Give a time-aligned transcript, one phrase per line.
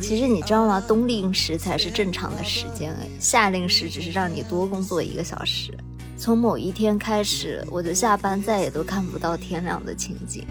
[0.00, 0.80] 其实你知道吗？
[0.80, 5.72] 冬令时才是正常的时间，夏令时只是让你多工作一个小时。
[6.16, 10.46] 从某一天开始，我的下班再也都看不到天亮的情景。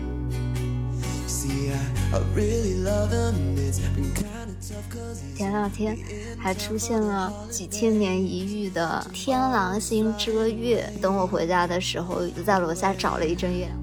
[5.35, 5.97] 前两天
[6.37, 13.77] 还出现了几千年一遇的天狼星遮月，等我回家的时候，就在楼下找了一阵月亮。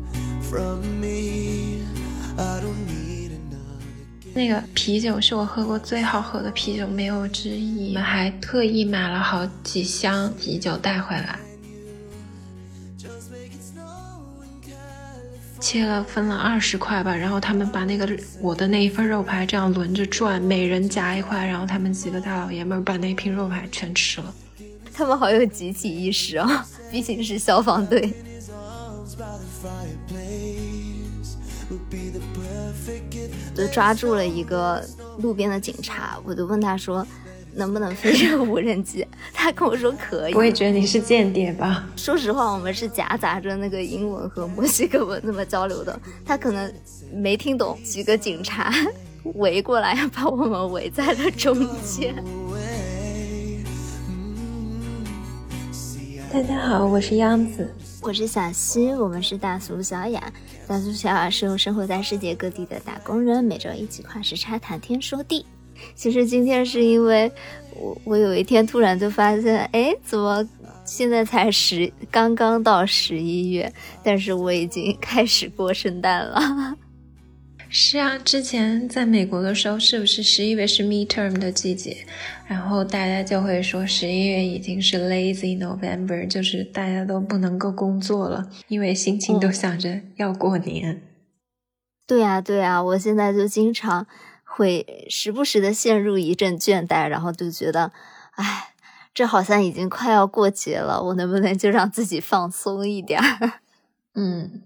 [4.37, 7.89] 那个啤酒是我喝过最好喝的啤酒，没有之一。
[7.89, 11.39] 我们还特意买了好几箱啤酒带回来。
[15.59, 18.07] 切了分了二十块吧，然后他们把那个
[18.39, 24.35] 我的那一份肉排这样轮着转，每人夹一块，然后他们几个大老爷们把那瓶肉排全吃了。
[24.93, 28.13] 他们好有集体意识啊，毕竟是消防队。
[33.57, 34.85] 就抓住了一个
[35.19, 37.07] 路边的警察，我就问他说。
[37.59, 39.03] 能不能飞这个无人机？
[39.33, 40.35] 他跟我说可以。
[40.35, 41.89] 我也觉得你是间谍吧。
[41.97, 45.99] 说实话，我们是夹杂着那个英文和墨西哥文那么交流的。
[46.23, 46.71] 他可能
[47.15, 48.71] 没听懂，几个警察
[49.37, 52.15] 围过来，把我们围在了中间。
[56.31, 60.23] 大家好，我是央子，我是小西，我们是大俗小雅。
[60.67, 65.47] 大俗小雅是用生活在世界各地的打工人每周一起跨时差谈天说地。
[65.95, 67.31] 其实今天是因为
[67.75, 70.47] 我，我有一天突然就发现，哎，怎么
[70.85, 73.73] 现在才十，刚刚到十一月，
[74.03, 76.77] 但是我已经开始过圣诞了。
[77.69, 82.07] 是啊，之前在美国的时候，是不是十一月是 midterm 的季节？
[82.47, 91.03] 然后大家就会说十一月已经是 lazy November，就是大家都不能够工作了，因为心情都想着要过年。
[92.07, 94.07] 对呀，对呀，我现在就经常。
[94.49, 97.93] 会时不时的陷入一阵倦怠，然后就觉得，
[98.37, 98.69] 哎，
[99.13, 103.61] 这好像已经快要过节了，我能不能就让自己放松一点儿？
[104.17, 104.63] 嗯，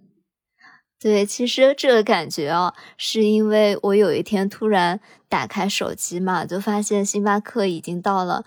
[1.00, 5.00] 对，其实这个感觉啊，是因为我有一天突然
[5.30, 8.44] 打开手机嘛，就发现星巴克已经到了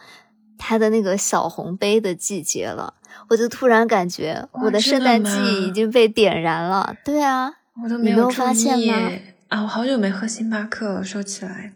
[0.60, 2.94] 它的那个小红杯的季节了，
[3.30, 5.32] 我就突然感觉我的圣诞季
[5.68, 6.96] 已经被点燃了。
[7.04, 9.12] 对啊，我都没有发现吗？
[9.48, 11.04] 啊，我好久没喝星巴克了。
[11.04, 11.74] 说起来，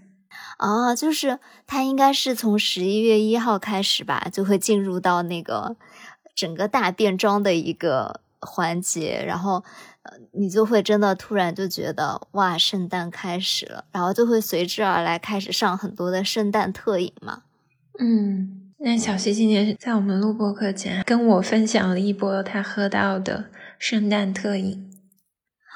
[0.57, 5.75] 啊，就是它应该是从十一月一号开始吧，就会进入到那个
[6.35, 9.63] 整个大变装的一个环节，然后
[10.03, 17.43] 呃，你就会真的突然就觉得哇，圣诞开始了，然后就会随之而来开始上很多的圣诞特饮嘛。
[17.99, 24.89] 嗯，那小溪今年在我们录播课前跟我分享了一波他喝到的圣诞特饮。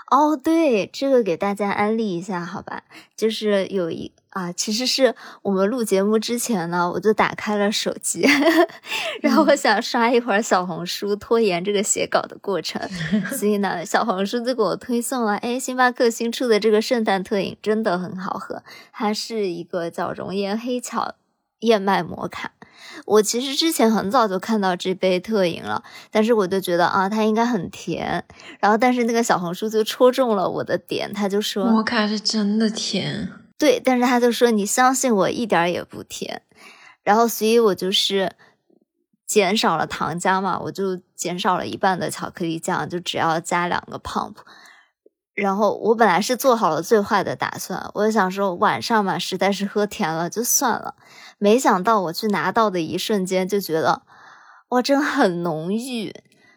[0.10, 2.84] 哦，对，这个给大家安利一下，好吧？
[3.16, 8.26] 就是有一啊，其实是我们录节目之前呢，我就打开了手机，
[9.22, 12.82] 然后我想刷一会儿小红书，拖延这个写稿的过程。
[13.38, 21.16] 所以呢，小红书就给我推送了，哎，星巴克新出的这个圣诞特饮真的很好喝，它是一个叫熔岩黑巧
[21.60, 22.52] 燕麦摩卡。
[23.06, 28.24] 我其实之前很早就看到这杯特饮了，但是我就觉得啊，它应该很甜。
[28.62, 33.30] 然后，但是那个小红书就戳中了我的点，他就说摩卡是真的甜。
[33.62, 36.42] 对，但是他就说你相信我，一点也不甜。
[37.04, 38.36] 然后，所以我就是
[39.28, 44.38] 减少了糖浆嘛，我就减少了一半的巧克力酱，就只要加两个 pump。
[45.36, 50.96] 然后我本来是做好了最坏的打算，我想说晚上嘛，实在是喝甜了就算了。
[51.38, 54.02] 没想到我去拿到的一瞬间就觉得，
[54.70, 56.12] 哇，真很浓郁，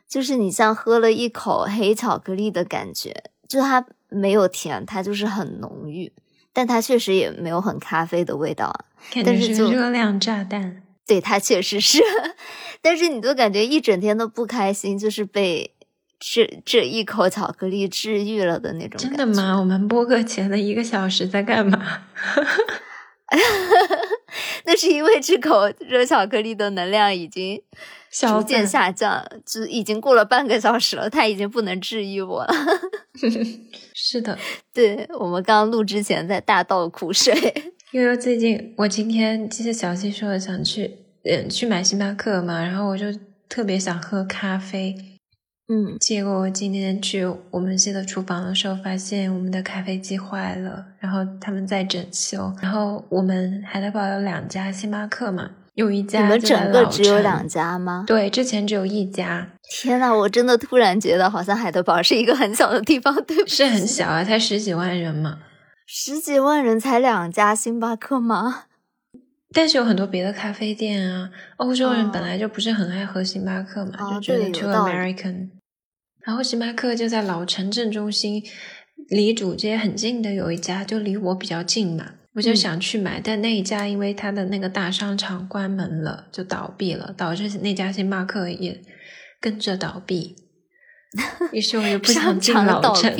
[0.08, 6.14] 就是你像喝了一口黑巧克力的感觉，就它没有甜，它就是很浓郁，
[6.54, 8.84] 但它确实也没有很咖啡的味道啊。
[9.22, 12.02] 但是就热量炸弹，对它确实是，
[12.80, 15.72] 但是你都感觉一整天都不开心，就是被。
[16.26, 19.58] 这这一口巧克力治愈了的那种，真的吗？
[19.60, 21.78] 我们播客前的一个小时在干嘛？
[24.66, 27.60] 那是因为这口热巧克力的能量已经
[28.10, 32.54] 逐渐下降，就已经过了半个小时了，它已经不能治愈我了。
[33.94, 34.38] 是的，
[34.72, 37.32] 对我们刚录之前在大倒苦水。
[37.92, 43.06] 悠悠最近，我今天记得小西说想去，嗯，去买星巴克嘛，然后我就
[43.48, 44.96] 特别想喝咖啡。
[45.66, 52.52] 嗯，结果我今天去我们系的厨房的时候，发现我们的咖啡机坏了，然后他们在整修。
[52.60, 58.04] 然后我们海德堡有两家星巴克嘛，有一家你们整个只有两家吗？
[58.06, 59.48] 对，之前只有一家。
[59.70, 63.48] 天呐，我真的突然觉得好像海德堡是一个很小的地方，对不？
[63.48, 65.38] 是很小啊，才十几万人嘛。
[65.86, 68.64] 十几万人才两家星巴克吗？
[69.54, 71.30] 但是有很多别的咖啡店啊。
[71.58, 75.50] 欧洲人本来就不是很爱喝星巴克嘛，就觉得 too American。
[76.24, 78.42] 然后星巴克就在老城镇中心，
[79.08, 83.20] 离主街很近的有一家，就离我比较近嘛，我就想去买。
[83.22, 88.80] 但那一家因为它的那个大商场关门了，就倒闭了，导致那家星巴克也
[89.40, 90.34] 跟着倒闭。
[91.52, 93.12] 于是我就不想进老城，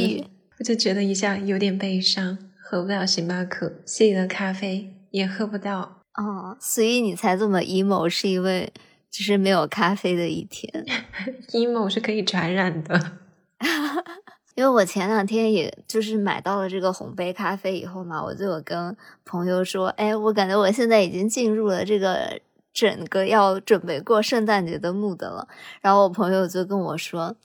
[0.59, 6.04] 我就觉得一下有点悲伤，喝不了星巴克，自己的咖啡也喝不到。
[6.15, 8.73] 哦，所以你才这么 emo，是因为。
[9.17, 10.85] 就是没有咖啡的一天，
[11.55, 13.13] emo 是可以传染的。
[14.57, 22.41] 因为我前两天也就是买到了这个红杯咖啡以后嘛，我就有跟朋友说，哎，我感觉我现在已经进入了这个
[22.73, 25.47] 整个要准备过圣诞节的 mood 了。
[25.81, 27.37] 然后我朋友就跟我说，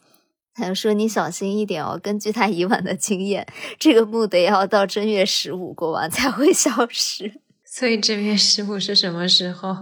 [0.55, 3.45] 他就说你小心一点哦，根据他以往的经验，
[3.77, 7.41] 这个 mood 要到正月十五过完才会消失。
[7.79, 9.73] 所以正月十五是什么时候？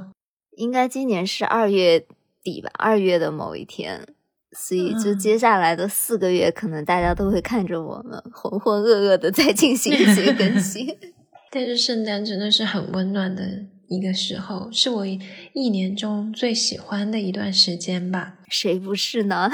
[0.55, 2.05] 应该今年是二月
[2.43, 4.07] 底吧，二月的某一天，
[4.51, 10.95] 所以就接下来的四个月，可能大家都会看着我们浑浑噩噩的在进行一些更新。
[11.49, 18.35] 但是圣诞真的是很温暖的一个时候，是我一年中最喜欢的一段时间吧？
[18.49, 19.49] 谁不是呢？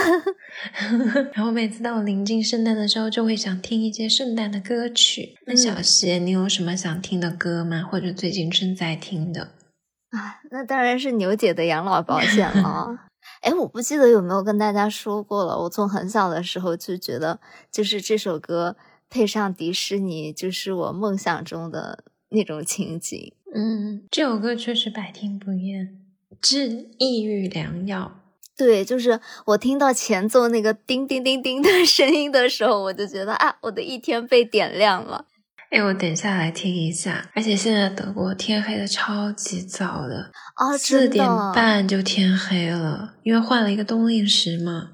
[1.34, 5.36] 然后每次到临近圣诞的时候，就会想听一些圣诞的歌曲。
[5.46, 7.82] 那小谢，你有什么想听的歌吗？
[7.84, 9.50] 或者最近正在听的？
[10.12, 13.10] 啊，那当然是牛姐的养老保险了。
[13.42, 15.60] 哎，我不记得有没有跟大家说过了。
[15.62, 17.40] 我从很小的时候就觉得，
[17.72, 18.78] 就是这首歌
[19.10, 23.34] 配上迪士尼，就是我梦想中的那种情景。
[23.56, 26.00] 嗯，这首歌确实百听不厌，
[26.42, 28.20] 治抑郁良药。
[28.58, 35.26] 对，就是我听到前奏那个叮叮叮叮的 声音的时候，我就觉得啊，我的一天被点亮了。
[35.72, 37.30] 哎，我等下来听一下。
[37.34, 44.92] 而且现在德国天黑的超级早的，哦，四点半就天黑了，因为换了一个冬令时嘛。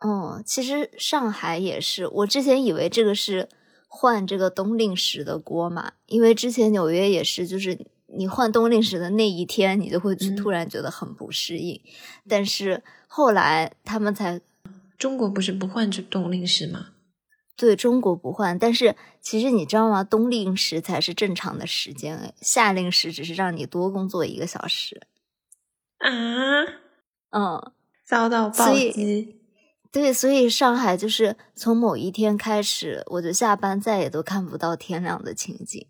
[0.00, 3.48] 哦，其实上海也是，我之前以为这个是
[3.92, 7.76] 换这个冬令时的锅嘛，因为之前纽约也是，就是
[8.06, 11.80] 你换冬令时的那一天，你就会突然觉得很不适应。
[12.28, 14.40] 但是后来他们才，
[14.96, 16.90] 中国不是不换这冬令时吗？
[17.56, 20.04] 对中国不换，但是其实你知道吗？
[20.04, 25.02] 冬令时才是正常的时间，哎，夏令时只是让你多工作一个小时。
[25.98, 26.08] 啊，
[27.30, 27.72] 嗯，
[28.06, 29.39] 遭到暴击。
[29.92, 35.88] 对，所以上海就是从某一天开始，我就下班再也都看不到天亮的情景，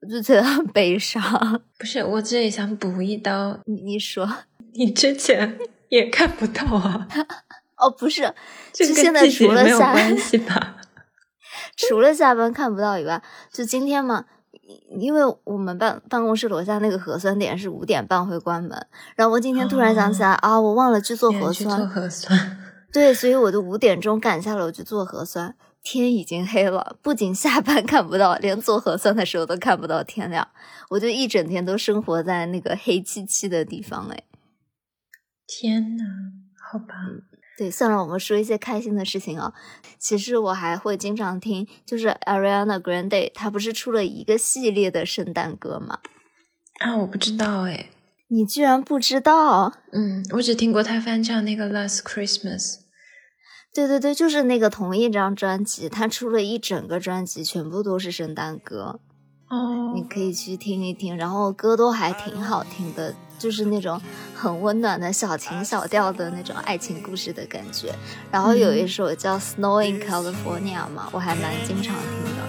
[0.00, 1.22] 我就觉得很悲伤。
[1.76, 4.28] 不是，我这里想补一刀，你你说，
[4.74, 5.58] 你之前
[5.88, 7.08] 也看不到啊。
[7.76, 8.32] 哦，不是，
[8.72, 10.16] 就现在除了下班，
[11.76, 14.26] 除了下班看不到以外，就今天嘛，
[15.00, 18.86] 因为我们办办公室楼下那个核酸点是五点半会关门，
[19.16, 22.58] 然后我今天突然想起来啊，我忘了去做核酸，做核酸，
[22.92, 30.48] 对，所以我就五点钟赶下楼去做核酸，天已经黑了，不仅下班看不到，连做核酸的时候都看不到天亮，
[30.90, 34.24] 我就一整天都生活在那个黑漆漆的地方，哎，
[35.46, 36.04] 天呐，
[36.70, 36.94] 好吧。
[37.56, 39.52] 对，算了，我们说一些开心的事情啊。
[39.98, 45.98] 其实我还会经常听，就是 Ariana Grande，她不是出了一个系列的圣诞歌吗？
[46.78, 47.90] 啊，我不知道哎，
[48.28, 49.74] 你居然不知道？
[49.92, 52.79] 嗯，我只听过她翻唱那个 Last Christmas。
[53.80, 59.00] 对对对，就是那个同一张专辑，他出了一整个专辑，全部都是圣诞歌。
[59.48, 63.14] 哦，你可以去听一听，然后歌都还挺好听的。
[63.38, 63.98] 就是那种
[64.36, 67.94] 很温暖的小情小调的那种爱情故事的感觉，
[68.30, 72.40] 然后有一首叫《Snow in California》嘛，我还蛮经常听的。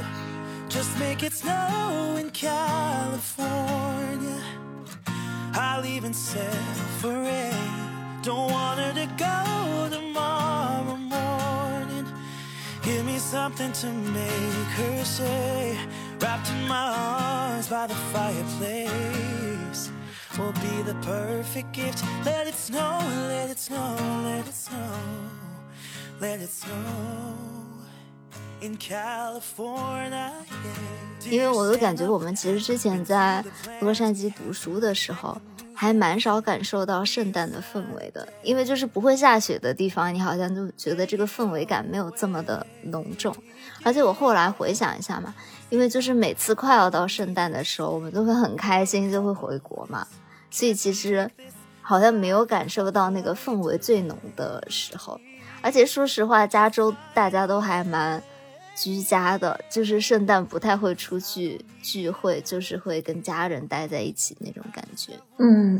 [13.31, 15.77] Something to make her say.
[16.19, 19.81] Wrapped in my arms by the fireplace.
[20.37, 22.03] Will be the perfect gift.
[22.25, 23.95] Let it snow, let it snow,
[24.25, 24.93] let it snow.
[26.19, 27.37] Let it snow.
[28.61, 30.33] In California,
[30.65, 31.31] yeah.
[31.31, 33.43] 因为我都感觉我们其实之前在
[33.79, 35.39] 洛杉矶读书的时候，
[35.81, 38.27] 还蛮少感受到圣诞的氛围的。
[38.43, 43.35] 因为就是不会下雪的地方，你好像就觉得这个氛围感没有这么的浓重。
[43.81, 45.33] 而且我后来回想一下嘛，
[45.71, 50.05] 因为就是每次快要到圣诞的时候，我们都会很开心，就会回国嘛。
[50.51, 51.27] 所以其实
[51.81, 55.19] 好像没有感受到那个氛围最浓的时候，
[55.63, 58.21] 而且说实话，加州大家都还蛮
[58.81, 65.13] 居家的，就是圣诞不太会出去聚会，就是会跟家人待在一起那种感觉。
[65.37, 65.79] 嗯，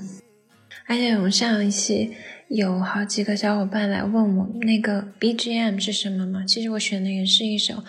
[0.88, 2.14] 而且我们上一期
[2.50, 6.46] 有好几个小伙伴来问我那个 BGM 是什么嘛？
[6.46, 7.84] 其实我选的也是一首，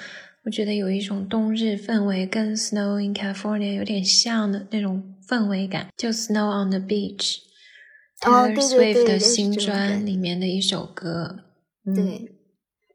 [0.45, 7.37] 我觉得有一种冬日氛围，跟 Snow in California 有点像的那种氛围感，就 Snow on the Beach。
[8.25, 11.41] 哦 Taylor Swift 对的新专里面的一首歌。
[11.85, 12.33] 嗯，对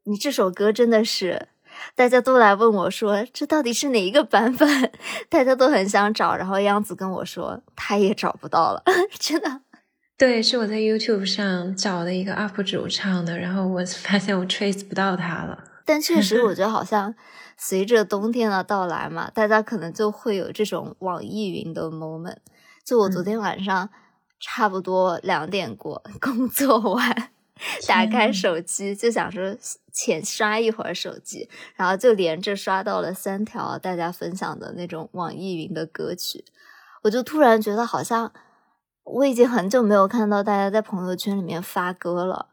[0.06, 1.50] 你这首歌真的是，
[1.96, 4.92] 大家都来问我说，这到底是哪一个版本？
[5.30, 8.84] 大家都很想找，然后央子跟我说，他也找不到了，
[9.20, 9.62] 真的。
[10.18, 15.64] 对，是我在 YouTube 上找的一个 UP 主唱的，然后我发现我 trace 不到他了。
[15.86, 17.14] 但确实，我觉得好 像
[17.56, 22.38] 随着冬天的到来嘛，大家可能就会有这种网易云的 moment。
[22.84, 23.90] 就我昨天晚上
[24.40, 27.30] 差不多两点过工作完，
[27.88, 29.56] 打开手机就想说
[29.98, 36.46] 浅刷一会儿手机，然后就连着刷到了三条大家分享的那种网易云的歌曲，
[37.02, 38.32] 我就突然觉得好像
[39.04, 42.50] 我已经很久没有看到大家在朋友圈里面发歌了，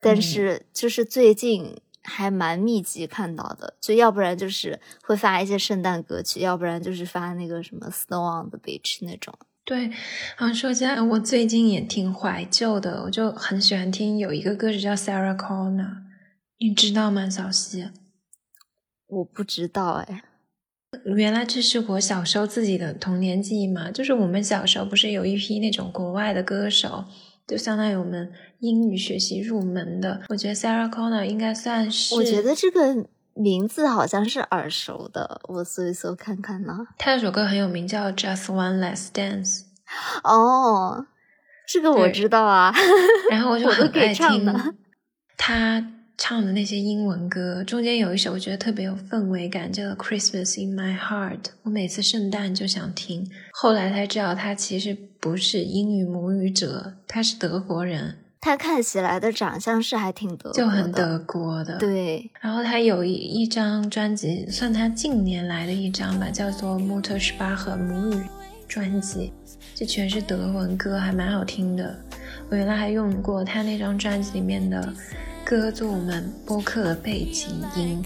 [0.00, 9.34] 但嗯是就是最近还蛮密集看到的，就要不然就是会发一些圣诞歌曲，要不然就是发那个什么 Snow on the Beach 那种。
[9.66, 9.90] 对，
[10.38, 16.07] 然后说起来，我最近也挺怀旧的，我就很喜欢听有一个歌手叫 Sarah Connor，
[16.60, 17.90] 你知道吗，小溪？
[19.06, 20.24] 我不知道哎，
[21.04, 27.04] 原来这是我小时候自己的童年记忆嘛，就是我们小时候不是有一批那种国外的歌手，
[27.46, 30.22] 就相当于我们英语学习入门的。
[30.28, 36.88] 我觉得 Sarah Connor 应该算是，我觉得这个名字好像是耳熟的，我搜一搜看看呢。
[36.98, 39.62] 他有首歌很有名，叫 Just One Last Dance。
[40.22, 41.06] 哦，
[41.66, 42.74] 这个我知道啊，
[43.30, 44.74] 然后我就很爱听
[45.38, 51.42] 他唱的那些英文歌，中间有一首我觉得特别有氛围感，叫《Christmas in My Heart》。
[51.62, 61.78] 我每次圣诞就想听，后来才知道他其实不是英语母语者，他是德国人，他看起来的长相是还挺德国的，就很德国的。。
[61.78, 68.20] 对，然后他有一一张专辑，算他近年来的一张吧，叫做《穆特施巴赫母语
[68.66, 69.32] 专辑》，
[69.72, 71.96] 这全是德文歌，还蛮好听的。
[72.50, 74.92] 我原来还用过他那张专辑里面的
[75.48, 78.04] 歌做我们播客的背景音，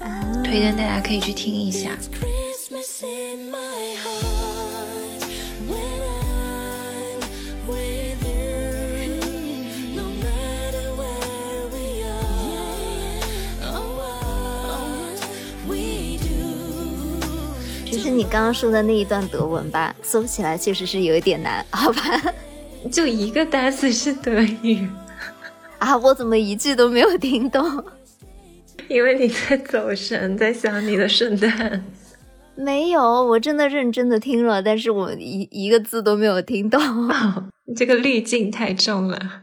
[0.00, 1.90] 啊，推荐大家可以去听一下。
[2.10, 5.22] Christmas in my heart
[5.68, 7.20] when I'm
[7.68, 9.20] with you.
[9.94, 13.22] No matter where we are
[13.62, 15.22] or what
[15.68, 17.88] we do.
[17.88, 22.34] 就是你刚刚说的那一段德文吧，搜起来确实是有一点难，好吧？
[22.90, 24.88] 就一个单词是德语，
[25.78, 27.84] 啊，我怎么一句都没有听懂？
[28.88, 31.84] 因为你在走神，在想你的圣诞。
[32.56, 36.80] 没有，我真的认真的听了，但是我一一个字都没有听懂。
[37.76, 39.42] 这个滤镜太重了。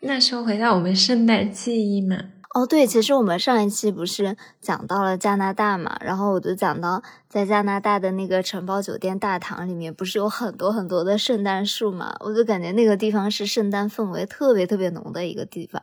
[0.00, 2.16] 那说回到我们圣诞记忆嘛，
[2.58, 15.80] 哦，对，其实我们上一期不是讲到了加拿大嘛，然后我就讲到在加拿大的那个城堡酒店大堂里面，不是有很多很多的圣诞树嘛，我就感觉那个地方是圣诞氛围特别特别浓的一个地方。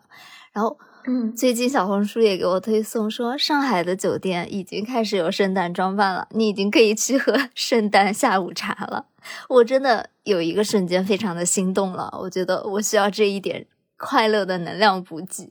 [0.51, 9.05] 然后嗯，最近小红书也给我推送说，上海的酒店已经开始有圣诞装扮了，你已经可以去喝 圣诞下午茶了。
[9.47, 13.65] 我真的有一个瞬间非常的心动了，我觉得我需要这一点
[13.95, 15.47] 快乐的能量补给。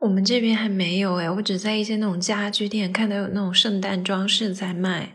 [0.00, 5.14] 我们这边还没有诶，我只在一些那种家居店看到有那种圣诞装饰在卖，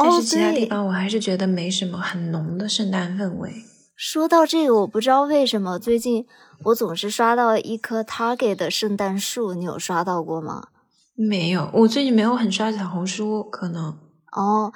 [0.00, 3.52] 但哦是，其他地，方我还是觉得没什么很浓的圣诞氛围。
[3.96, 6.24] 说到这个，我不知道为什么最近
[6.66, 10.68] 我总是刷到一棵 Target 的圣诞树，你有刷到过吗？
[11.16, 13.98] 没有，我最近没有很刷小红书，可能
[14.32, 14.72] 哦，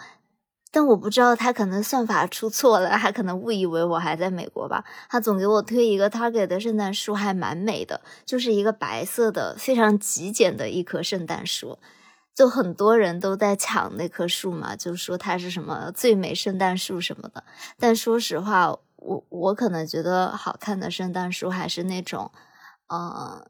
[0.77, 4.85] 但我不知道他可能算法出错了，他可能误以为我还在美国吧。
[5.09, 11.79] 他总给我推一个 Target 的圣诞树，还蛮美的，就是一个白色的非常极简的一棵圣诞树。
[12.35, 17.43] 就很多人都在抢那棵树嘛，就说它是什么最美圣诞树什么的。
[17.79, 22.31] 但说实话，我我可能觉得好看的圣诞树还是那种，
[22.89, 23.47] 呃，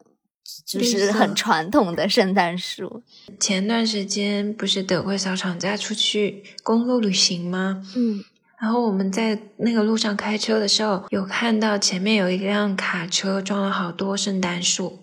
[0.65, 3.03] 就是很传统的圣诞树。
[3.39, 7.83] 前段时间不是德国小厂家出去公路旅行吗？
[7.95, 8.25] 嗯，
[8.61, 15.01] 然后我们在那个路上开车的时候，有看到前面有一辆卡车装了好多圣诞树，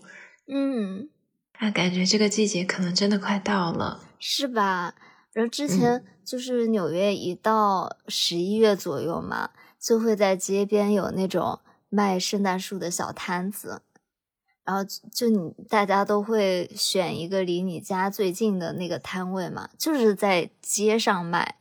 [0.48, 1.10] 嗯，
[1.60, 4.02] 啊，感觉这个季节可能真的快到了。
[4.20, 4.96] 是吧？
[5.34, 11.60] 然后之前就是纽约一到十一月左右嘛，就会在街边有那种
[11.90, 13.82] 卖圣诞树的小摊子，
[14.66, 21.56] 然后就你大家都会选一个离你家最近的那个摊位嘛，就是在街上卖，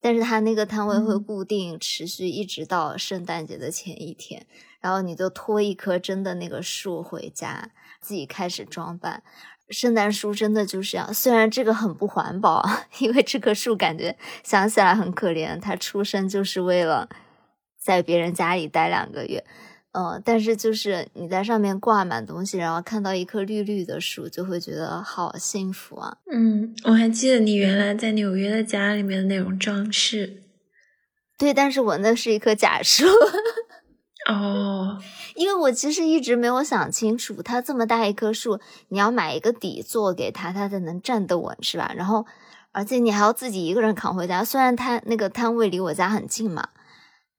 [0.00, 4.46] 但是他那个摊位会嗯固定持续一直到圣诞节的前一天，
[4.80, 9.22] 然后你就拖一棵真的那个树回家，自己开始装扮。
[9.70, 17.08] 圣诞树真的就是这样，虽然这个很不环保啊， 因为这棵树感觉想起来很可怜，它出生就是为了
[17.78, 19.44] 在别人家里待两个月。
[19.92, 26.18] 嗯，但是就是你在上面挂满东西，然后看到一棵绿绿的树，就会觉得好幸福啊！
[26.30, 30.42] 嗯，我还记得你原来在纽约的家里面的那种装饰。
[31.38, 33.06] 对，但是我那是一棵假树，
[34.28, 35.00] 哦，
[35.34, 41.92] 因为我其实一直没有想清楚，它这么大一棵树，你要买一个底座给它，它才能站得稳，是吧？
[41.96, 42.26] 然后，
[42.72, 44.44] 而且你还要自己一个人扛回家。
[44.44, 46.68] 虽然它那个摊位离我家很近嘛，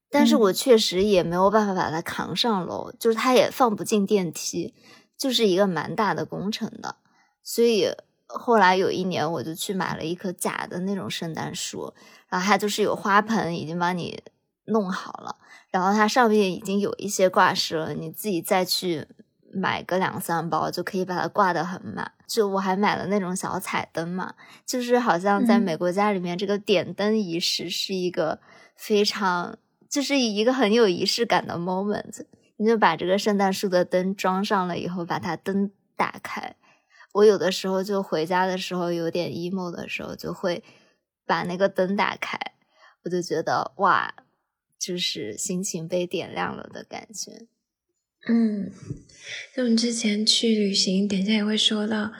[0.09, 4.73] 但是嗯我确实也没有办法把它扛上楼，就是它也放不进电梯，
[5.17, 6.95] 就是一个蛮大的工程的。
[7.43, 7.87] 所以
[8.27, 11.93] 后来有一年，我就去买了一棵假的那种圣诞树，
[12.27, 14.21] 然后它就是有花盆已经帮你
[14.65, 15.35] 弄好了，
[15.71, 19.07] 然后它上面已经有一些挂饰了，你自己再去
[19.51, 22.11] 买个两三包就可以把它挂得很满。
[22.27, 28.39] 就我还买了那种小彩灯嘛，就是好像在嗯美国家里面，这个点灯仪式是一个
[28.75, 29.57] 非常，
[29.89, 32.25] 就是一个很有仪式感的 moment。
[32.57, 36.57] 你就把这个圣诞树的灯装上了以后，把它灯打开。
[37.13, 40.61] 我有的时候就回家的时候有点 emo 的时候，就会
[41.25, 42.37] 把那个灯打开，
[43.03, 44.13] 我就觉得哇，
[44.77, 47.47] 就是心情被点亮了的感觉。
[48.27, 48.69] 嗯，
[49.55, 52.11] 就我们之前去旅行，等一下也会说到。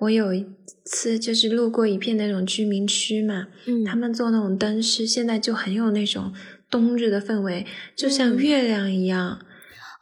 [0.00, 0.46] 我有一
[0.84, 6.34] 次就是路过一片那种居民区嘛，嗯他们做那种灯饰，现在就很有那种
[6.70, 9.40] 冬日的氛围，就像嗯月亮一样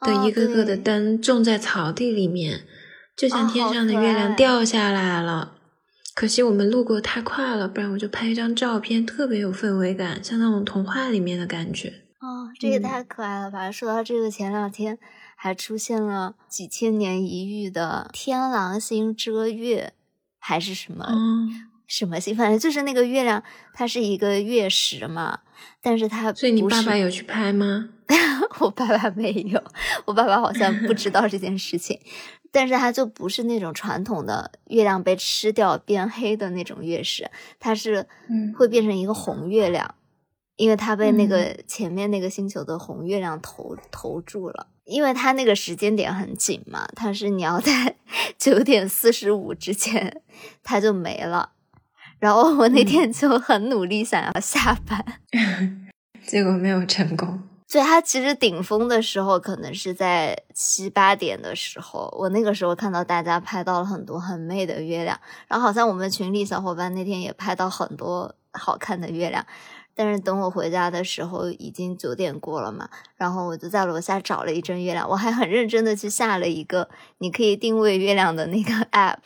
[0.01, 2.61] 的哦一个个的灯种在草地里面，
[3.15, 5.53] 就像天上的月亮掉下来了。
[6.13, 11.89] 可惜我们路过太快了，不然我就拍一张照片，特别有氛围感，像那种童话里面的感觉。
[12.21, 13.69] 哦，这个嗯太可爱了吧！
[13.69, 14.97] 说到这个，前两天
[15.35, 19.91] 还出现了几千年一遇的天狼星遮月，
[20.39, 21.49] 还是什么、嗯，
[21.85, 22.33] 什么星？
[22.33, 25.41] 反正就是那个月亮，它是一个月食嘛，
[25.81, 27.89] 但是他所以你爸爸有去拍吗？
[28.59, 29.61] 我爸爸没有，
[30.05, 31.99] 我爸爸好像不知道这件事情，
[32.51, 39.95] 但是他就不是那种传统的月亮被吃掉变黑的那种月食，它是嗯会变成一个红月亮，
[40.55, 44.67] 因为它被那个嗯前面那个星球的红月亮投投住了。
[44.85, 47.95] 因为它那个时间点很紧嘛，它是你要在
[48.37, 50.21] 九点四十五之前
[50.61, 51.53] 它就没了。
[52.25, 52.85] 然后我那嗯。
[52.85, 55.05] 天就很努力想要 下班，
[56.25, 57.39] 结果没有成功。
[57.67, 69.45] 所以它其实顶峰的时候可能是在七八点的时候，我那个时候看到大家拍到了很多很美的月亮，然后好像我们群里小伙伴那天也拍到很多好看的月亮，
[69.95, 79.19] 但是等我回家的时候已经九点过了嘛，然后我就在楼下找了一阵月亮，我还很认真的去下了一个你可以定位月亮的那个 app，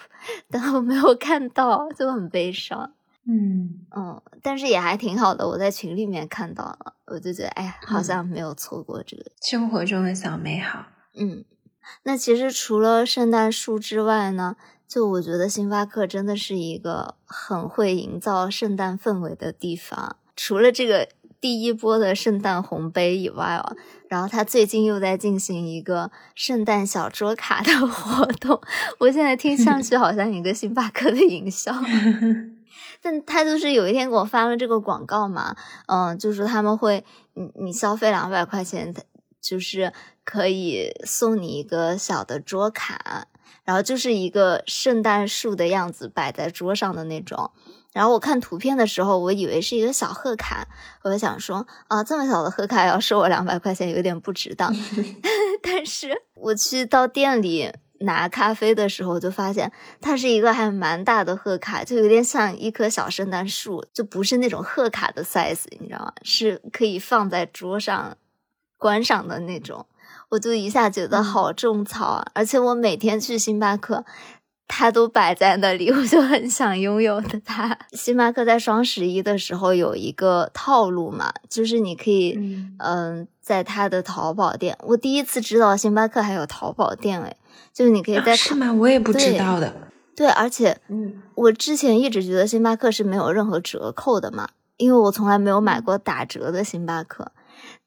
[0.49, 2.93] 但我没有看到，就很悲伤。
[3.31, 9.25] 嗯嗯，但是也还挺好的，我在群里面看到了，我就觉得，哎，好嗯像没有错过这个。
[9.41, 10.85] 生活中的小美好。
[11.15, 11.43] 嗯，
[12.03, 14.55] 那其实除了圣诞树之外呢，
[14.87, 20.15] 就我觉得星巴克真的是一个很会营造圣诞氛围的地方。
[20.41, 21.05] 除了这个
[21.41, 23.75] 第一波的圣诞红杯以外哦，
[24.07, 28.61] 然后他最近又在进行一个圣诞小桌卡的 活动，
[28.99, 31.75] 我现在听上去好像一个星巴克的营销。
[33.03, 38.95] 但他就是有一天给我发了这个广告嘛，嗯，就是他们会，你你消费两百块钱，
[39.41, 39.91] 就是
[40.23, 43.27] 可以送你一个小的桌卡，
[43.65, 47.51] 然后就是一个圣诞树的样子摆在桌上的那种。
[47.91, 50.67] 然后我看图片的时候，我以为是一个小贺卡，
[51.03, 54.73] 我就想说啊，这么小的贺卡要收我两百块钱，有点不值当。
[55.61, 57.71] 但是我去到店里
[58.01, 66.13] 拿咖啡的时候，就发现它是一个还蛮大的贺卡，就有点像一棵小圣诞树，就不是那种贺卡的 size，你知道吗？
[66.21, 68.15] 是可以放在桌上
[68.77, 69.87] 观赏的那种。
[70.29, 72.31] 我就一下觉得好种草啊！
[72.35, 74.05] 而且我每天去星巴克，
[74.69, 77.77] 它都摆在那里， 我就很想拥有的它。
[77.91, 87.35] 星巴克在双十一的时候有一个套路嘛，就是你可以嗯嗯，在它的淘宝店，我第一次知道星巴克还有淘宝店，哎，
[87.73, 88.71] 就是你可以在是吗？
[88.71, 89.73] 我也不知道的。
[90.15, 97.31] 对，而且嗯我之前一直觉得星巴克是没有任何折扣的嘛，因为我从来没有买过打折的星巴克。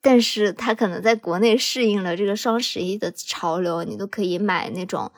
[0.03, 5.11] 但是它可能在国内适应了这个双十一的潮流，你都可以买那种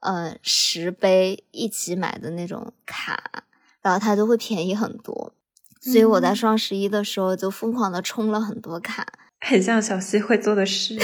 [0.00, 3.44] 呃十杯一起买的那种卡，
[3.82, 5.32] 然后它就会便宜很多。
[5.80, 9.06] 所以我在嗯双十一的时候就疯狂的充了很多卡。
[9.40, 10.98] 很像小西会做的事。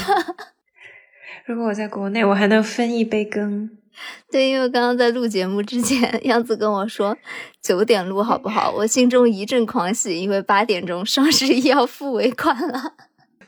[1.46, 3.70] 如果我在国内，我还能分一杯羹。
[4.28, 7.16] 对，因为刚刚在录节目之前， 样子跟我说
[7.62, 8.72] 九点录好不好？
[8.72, 12.94] 我心中一阵狂喜，因为八点钟双十一要付尾款了。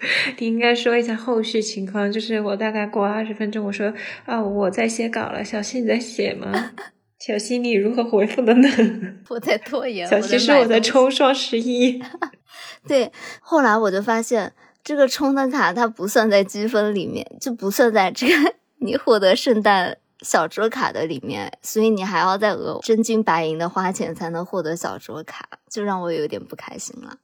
[0.39, 3.93] 你应该说一下后续情况，就是我大概过二十分钟，我说
[4.25, 6.73] 啊，我在写稿了，小溪你在写吗？
[7.19, 8.69] 小溪你如何回复的呢？
[9.29, 12.03] 我在拖延，小溪说我在买东西抽双十一。
[12.87, 14.53] 对，后来我就发现，
[14.85, 27.17] 这个充的卡它不算在积分里面，就不算在这个你获得圣诞小桌卡的里面，所以你还要再额真金白银的花钱才能获得小桌卡，就让我有点不开心了。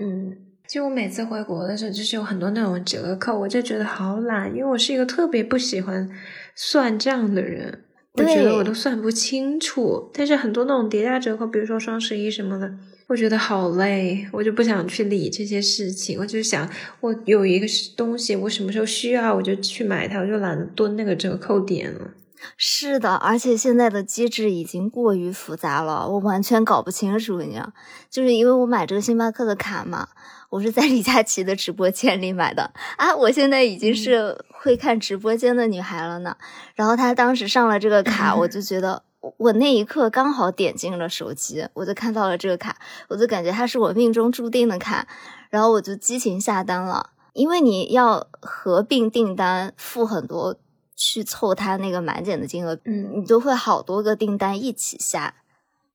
[0.00, 0.36] 嗯，
[0.72, 6.08] 就我每次回国的时候，就是有很多那种折扣，我就觉得好懒，因为我是一个特别不喜欢
[6.54, 7.80] 算账的人。
[8.14, 12.72] 我觉得我都算不清楚，但是很多那种叠加折扣，比如说双十一什么的，
[13.06, 16.18] 我觉得好累，我就不想去理这些事情。
[16.18, 16.66] 我就想，
[17.00, 22.10] 我有一个东西，我什么时候需要我就去买它，我就懒得蹲那个折扣点了。
[22.56, 27.40] 是的，而且现在的机制已经过于复杂了，我完全搞不清楚。
[27.40, 27.72] 你知道，
[28.10, 30.08] 就是因为我买这个星巴克的卡嘛，
[30.50, 36.36] 我是在李佳琦的直播间里买的啊，我现在已经是会看直播间的女孩了呢。
[36.74, 42.76] 然后他当时上了这个卡，我就觉得我我那一刻刚好点进了手机，我就看到了这个卡，
[43.08, 45.06] 我就感觉它是我命中注定的卡，
[45.50, 47.10] 然后我就激情下单了。
[47.32, 50.56] 因为你要合并订单，付很多
[51.04, 55.34] 去凑他那个满减的金额，嗯你就会好多个订单一起下，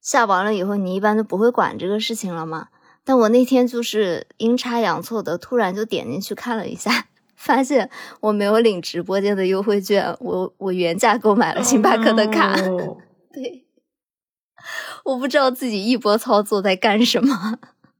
[0.01, 2.67] 下完了以后，你一般都不会管这个事情了嘛。
[3.05, 7.89] 但我那天就是阴差阳错的，突然就点进去看了一下， 发现
[8.19, 12.59] 我没有领直播间的优惠券，我我原价购买了星巴克的卡。
[12.63, 12.97] 哦
[13.31, 13.65] 对，
[15.05, 17.59] 我不知道自己一波操作在干什么。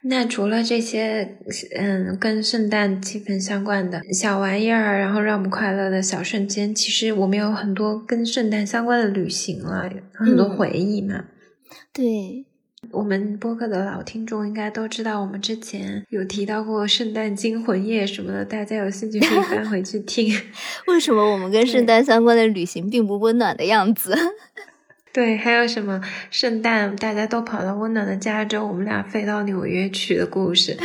[0.09, 1.37] 那除了这些，
[1.75, 11.25] 嗯，跟圣诞气氛相关的小玩意儿，然后让我们快乐的小瞬间，其实我们有很多跟圣诞相关的旅行了，有很多嗯回忆嘛。
[11.91, 12.45] 对，
[12.91, 20.33] 我们播客的老听众应该都知道，我们之前有提到过圣诞惊魂夜什么的，大家有兴趣可以翻回去听。
[20.87, 24.15] 为什么我们跟圣诞相关的旅行并不温暖的样子？
[25.17, 25.99] 对，还有什么
[26.29, 30.77] 圣诞大家都跑到温暖的加州，我们俩飞到纽约去的故事，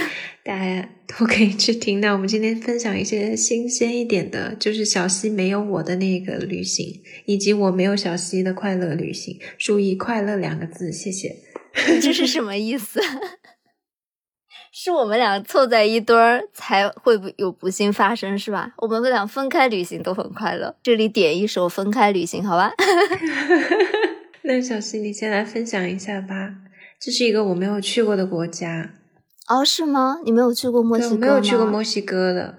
[0.42, 2.00] 大家都可以去听。
[2.00, 9.38] 那我们今天分享一些新鲜一点的，就是小西没有我的那个旅行，以及我没有小西的快乐旅行。
[9.58, 11.36] 注意“快乐”两个字，谢谢。
[12.00, 13.02] 这是什么意思？
[14.72, 18.72] 是我们俩凑在一堆儿才会不有不幸发生，是吧？
[18.78, 20.74] 我们俩分开旅行都很快乐。
[20.82, 22.72] 这里点一首《分开旅行》，好吧？
[24.44, 26.54] 那小西，你先来分享一下吧。
[27.00, 28.90] 这是一个我没有去过的国家，
[29.48, 30.18] 哦，是吗？
[30.24, 31.16] 你没有去过墨，西哥吗？
[31.16, 32.58] 我没有去过墨西哥的。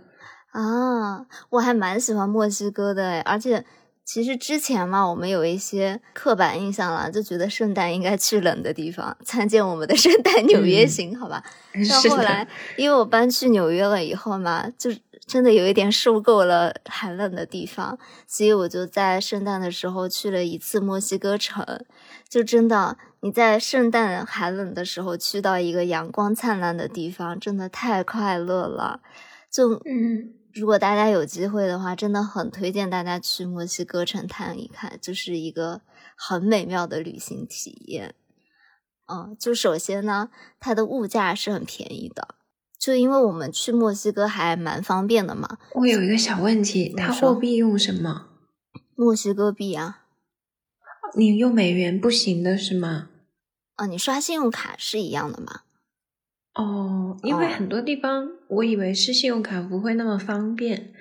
[0.52, 3.66] 啊，我还蛮喜欢墨西哥的诶，而且
[4.06, 11.44] 其实之前嘛，我们有一些刻板印象了，就觉得圣诞应该去冷的地方， 参见我们的圣诞纽约嗯行，好吧？
[11.90, 14.92] 到后来，因为我搬去纽约了以后嘛，就
[15.26, 21.86] 真的有一点受够了寒冷的地方，所以我就在圣诞的时候去了一次墨西哥城。
[22.30, 29.02] 就真的你在圣诞寒冷的时候去到一个阳光灿烂的地方，真的太快乐了。
[29.52, 35.82] 就嗯，如果大家有机会的话，真的很推荐大家去墨西哥城看一看，就是一个
[36.18, 38.16] 很美妙的旅行体验。
[39.06, 42.36] 嗯，就首先呢，它的物价是很便宜的，
[42.84, 48.26] 就因为我们去墨西哥还蛮方便的嘛，我有一个小问题，它货币用什么？
[48.98, 50.02] 墨西哥币啊，
[51.16, 53.08] 你用美元不行的是吗？
[53.76, 55.62] 啊，你刷信用卡是一样的吗？
[56.56, 60.92] 哦，因为哦很多地方我以为是信用卡不会那么方便。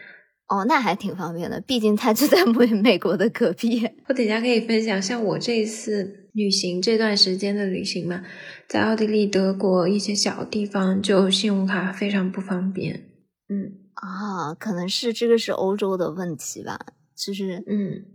[0.46, 3.84] 哦，那还挺方便的，毕竟它就在 美美国的隔壁。
[4.06, 8.24] 我等一下可以分享，像我这一次旅行这段时间的旅行嘛，
[8.66, 13.08] 在奥地利、德国一些小地方就信用卡非常不方便。
[13.48, 16.78] 嗯啊，可能是这个是欧洲的问题吧，
[17.14, 18.06] 就是嗯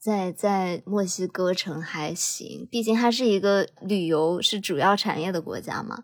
[0.00, 6.02] 在在墨西哥城还行，毕竟它是一个旅游是主要产业的国家嘛，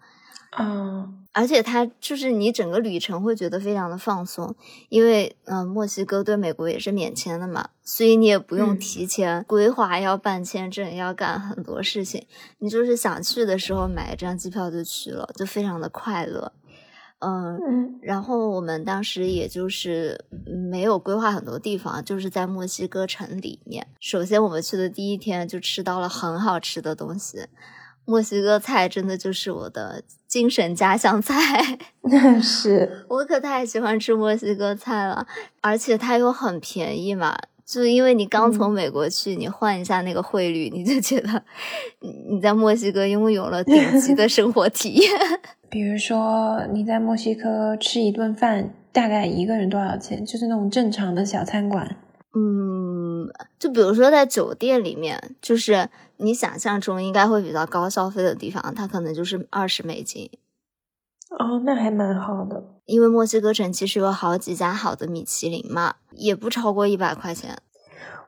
[0.65, 4.57] 哦而且它就是你整个旅程会觉得非常的放松，
[4.89, 12.27] 因为嗯、呃墨西哥对美国也是免签的嘛，所以你也不用嗯提前规划要办签证，要干很多事情，
[12.59, 16.53] 你就是想去的时候买一张机票就去了，就非常的快乐。
[17.21, 23.87] 嗯，嗯然后我们当时也就是嗯没有规划很多地方，就是在墨西哥城里面。
[24.01, 27.47] 首先我们去的第一天就吃到了很好吃的东西，
[28.09, 31.79] 墨西哥菜真的就是我的精神家乡菜。
[32.41, 35.27] 是，我可太喜欢吃墨西哥菜了，
[35.61, 37.37] 而且它又很便宜嘛。
[37.67, 41.43] 就因为你刚从嗯美国去，你换一下那个汇率，你就觉得
[42.01, 45.11] 你你在墨西哥拥有了顶级的生活体验。
[45.69, 50.25] 比如说你在墨西哥吃一顿饭，大概一个人多少钱？
[50.25, 51.95] 就是那种正常的小餐馆。
[52.35, 60.31] 嗯，就比如说在酒店里面，就是你想象中应该会比较高消费的地方，它可能就是二十美金。
[61.39, 62.63] 哦，那还蛮好的。
[62.87, 67.59] 因为墨西哥城其实有好几家好的米其林嘛，也不超过一百块钱。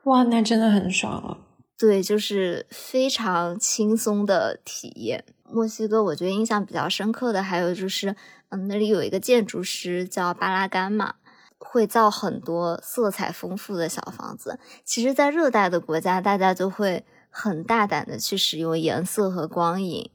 [0.03, 1.37] 哇，那真的很爽了。
[1.77, 5.25] 对，就是非常轻松的体验。
[5.49, 8.15] 墨西哥我觉得印象比较深刻的还有就是，
[8.49, 11.15] 嗯，那里有一个建筑师叫巴拉干嘛，
[11.57, 14.59] 会造很多色彩丰富的小房子。
[14.85, 20.11] 其实，在热带的国家，大家就会很大胆的去使用颜色和光影，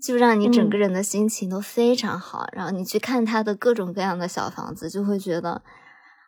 [0.00, 2.48] 就让你整个人的心情都非常好。
[2.52, 5.62] 然后你去看他的各种各样的小房子，就会觉得，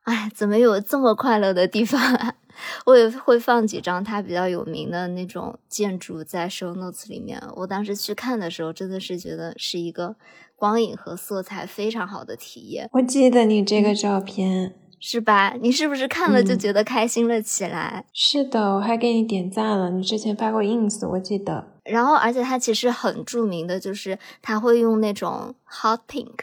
[0.02, 2.35] 哎，怎么有这么快乐的地方啊？
[2.85, 7.42] 我也会放几张它比较有名的那种建筑在 show notes 里面。
[7.57, 10.16] 我当时去看的时候，真的是觉得是一个
[10.55, 14.74] 光影和色彩非常好的体验，我记得你这个照片。
[15.04, 15.54] 是吧？
[15.60, 18.04] 你是不是看了就嗯觉得开心了起来？
[18.12, 19.90] 是的，我还给你点赞了。
[19.90, 21.72] 你之前发过 ins，我记得。
[21.82, 26.42] 然后，而且它其实很著名的就是它会用那种 hot pink，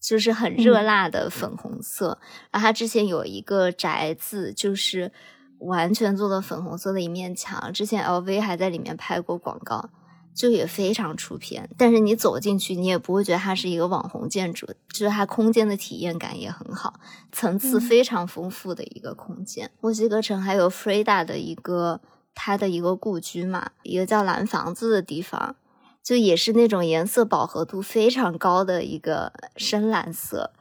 [0.00, 2.18] 就是很热嗯辣的粉红色。
[2.52, 5.10] 然后它之前有一个宅子，就是
[5.58, 9.90] 完全做的粉红色的一面墙，之前 LV 还在里面拍过广告，
[10.36, 11.68] 就也非常出片。
[11.76, 17.00] 但是你走进去，你也不会觉得它是一个网红建筑，就是它空间的体验感也很好，
[17.32, 19.70] 层次嗯非常丰富的一个空间。
[19.80, 22.00] 墨西哥城还有 Frida 的一个
[22.34, 25.56] 它的一个故居嘛，一个叫蓝房子的地方。
[26.04, 30.52] 就也是那种颜色饱和度非常高的一个深蓝色，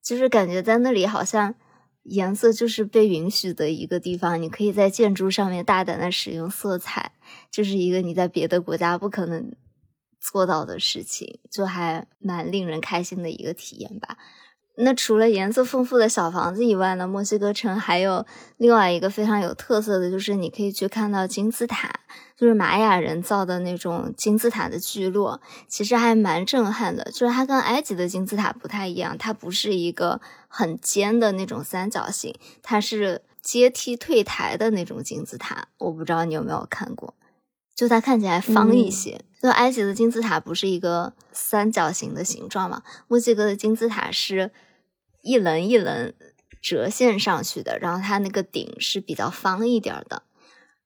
[0.00, 1.56] 就是感觉在那里好像
[2.04, 7.10] 颜色就是被允许的一个地方，你可以在建筑上面大胆的使用色彩，
[7.50, 9.52] 就是一个你在别的国家不可能
[10.20, 14.16] 做到的事情，就还蛮令人开心的一个体验吧。
[14.78, 18.26] 那除了颜色丰富的小房子以外呢，墨西哥城还有
[18.58, 21.90] 另外一个非常有特色的，就是你可以去看到金字塔，
[22.36, 27.04] 就是玛雅人造的那种金字塔的聚落，其实还蛮震撼的。
[27.04, 35.68] 就是它跟埃及的金字塔不太一样，它不是一个很尖的那种三角形，它是阶梯退台的那种金字塔。
[35.78, 37.14] 我不知道你有没有看过，
[37.76, 39.20] 就它看起来方一些。
[39.40, 44.50] 就埃及的金字塔不是一个三角形的形状嘛，墨西哥的金字塔是
[45.22, 46.12] 一棱一棱
[46.60, 50.24] 折线上去的，然后它那个顶是比较方一点的，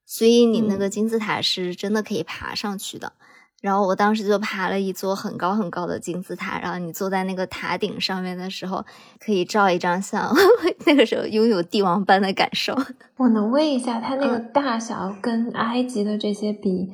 [0.04, 3.14] 所以你那个金字塔是真的可以爬上去的。
[3.60, 8.84] 然后我当时就爬了一座很高很高的金字塔，然后你坐在那个塔顶上面的时候，
[9.18, 10.34] 可以照一张相，
[10.86, 12.74] 那个时候拥有帝王般的感受。
[13.16, 16.92] 我能问一下，它那个大小跟埃及的这些比，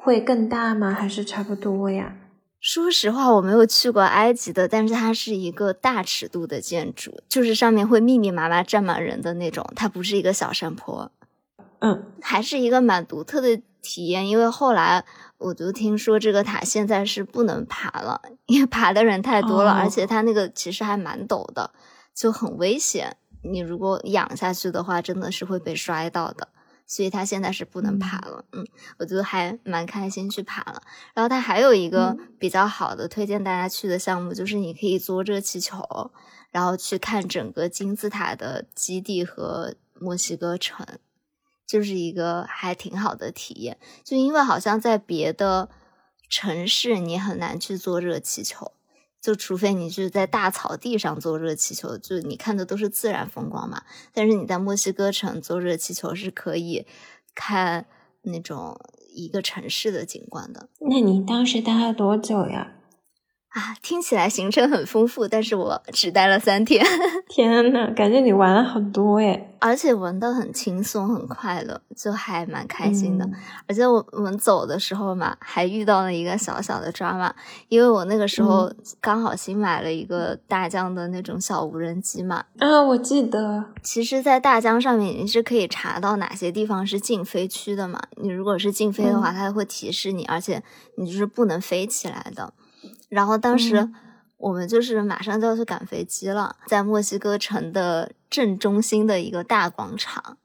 [0.00, 0.90] 会更大吗？
[0.92, 2.16] 还是差不多呀？
[2.60, 11.12] 说实话，我没有去过埃及的，但是它是一个大尺度的建筑，就是上面会密密麻麻站满人的那种，它不是一个小山坡，
[11.80, 14.26] 嗯，还是一个蛮独特的体验。
[14.26, 15.04] 因为后来
[15.38, 21.70] 我就听说这个塔现在是不能爬了，因为爬的人太多了，哦而且它那个其实还蛮陡的，
[22.14, 23.16] 就很危险。
[23.42, 26.48] 你如果仰下去的话，真的是会被摔到的。
[26.86, 28.62] 所以它现在是不能爬了，嗯，
[28.98, 30.82] 我觉得还蛮开心去爬了。
[31.14, 36.10] 然后它还有一个嗯比较好的推荐大家去的项目，就是你可以坐热气球，
[36.50, 40.86] 然后去看整个金字塔的基地和墨西哥城，
[41.66, 43.78] 就是一个还挺好的体验。
[44.02, 45.68] 就因为好像在别的
[46.28, 48.72] 城市你很难去坐热气球，
[49.20, 53.82] 就除非你是在大草地上坐热气球，就你看的都是自然风光嘛。
[54.12, 56.86] 但是你在墨西哥城坐热气球是可以
[57.34, 57.86] 看
[58.22, 58.78] 那种
[59.14, 62.72] 一个城市的景观的那你当时待了多久呀？
[63.54, 63.74] 啊。
[63.82, 66.84] 听起来行程很丰富，但是我只待了三天，
[67.28, 69.50] 天呐，感觉你玩了很多耶！
[69.60, 73.24] 而且玩的很轻松很快乐，就还蛮开心的。
[73.24, 73.32] 嗯
[73.66, 77.30] 而且我我们走的时候嘛，还遇到了一个小小的 drama，
[77.68, 82.44] 因为我那个时候嗯刚好新买了一个大疆的那种小无人机嘛。
[82.58, 88.00] 啊，我记得，其实，在大疆上面你是可以查到哪些地方是禁飞区的嘛。
[88.16, 90.62] 你如果是禁飞的话，嗯它会提示你，而且
[90.96, 92.52] 你就是不能飞起来的。
[93.14, 93.94] 然后当时嗯
[94.36, 100.36] 我们就是马上就要去赶飞机了，在墨西哥城的正中心的一个大广场。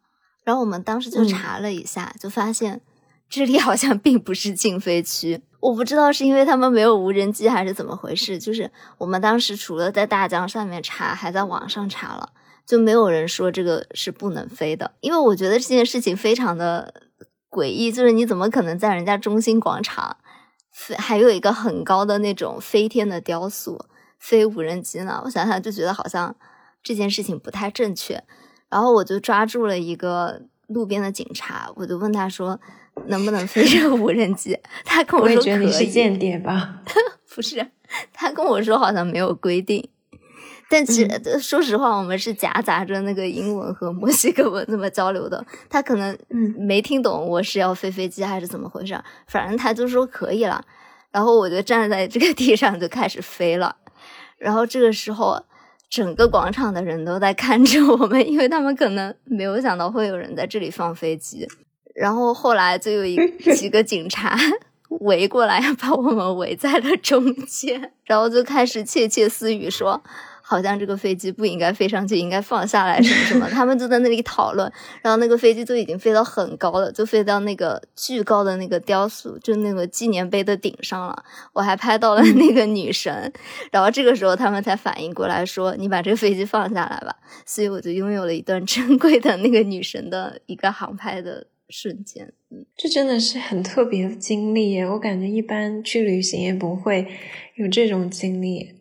[0.43, 2.81] 然后我们当时就嗯查了一下，就发现
[3.27, 5.41] 这里好像并不是禁飞区。
[5.59, 8.39] 我不知道是因为他们没有无人机还是怎么回事。
[8.39, 12.29] 就是我们当时除了在大疆上面查，还在网上查了，
[12.65, 14.91] 就没有人说这个是不能飞的。
[15.01, 16.93] 因为我觉得这件事情非常的
[17.49, 20.28] 诡异，就是你怎么可能在人家中心广场飞，
[20.97, 23.85] 还有一个很高的那种飞天的雕塑
[24.17, 25.21] 飞无人机呢？
[25.25, 26.35] 我想想就觉得好像
[26.81, 28.23] 这件事情不太正确。
[28.69, 32.59] 然后我就抓住了一个路边的警察，我就问他说
[33.07, 36.81] 能不能飞这个无人机，他跟说我也觉得你是间谍吧？
[37.33, 37.71] 不是，
[38.13, 39.89] 他跟我说好像没有规定，
[40.69, 50.63] 但其实、嗯说实话，我们是夹杂着那个英文和墨西哥文 这么交流的，他可能嗯没听懂我是要飞飞机还是怎么回事，反正他就说可以了，
[51.11, 53.75] 然后我就站在这个地上就开始飞了，
[54.37, 55.43] 然后这个时候。
[55.91, 61.47] 整个广场的人都在看着我们，因为他们可能没有想到会有人在这里放飞机。
[61.95, 63.17] 然后后来就有一
[63.55, 64.37] 几个警察
[65.01, 69.99] 围过来，把我们围在了中间，然后就开始窃窃私语说，
[70.49, 73.47] 好像这个飞机不应该飞上去，应该放下来什么什么。
[73.53, 74.71] 他们就在那里讨论，
[75.03, 81.23] 然后那个飞机就已经飞到很高了，就飞到那个巨高的那个雕塑，就那个纪念碑的顶上了。
[81.53, 83.31] 我还拍到了那个女神，
[83.71, 92.33] 然后这个时候他们才反应过来说：“你把这个飞机放下来吧。”所以我就拥有了一段珍贵的那个女神的一个航拍的瞬间。
[92.75, 94.87] 这真的是很特别的经历耶！
[94.87, 97.07] 我感觉一般去旅行也不会
[97.53, 98.78] 有这种经历。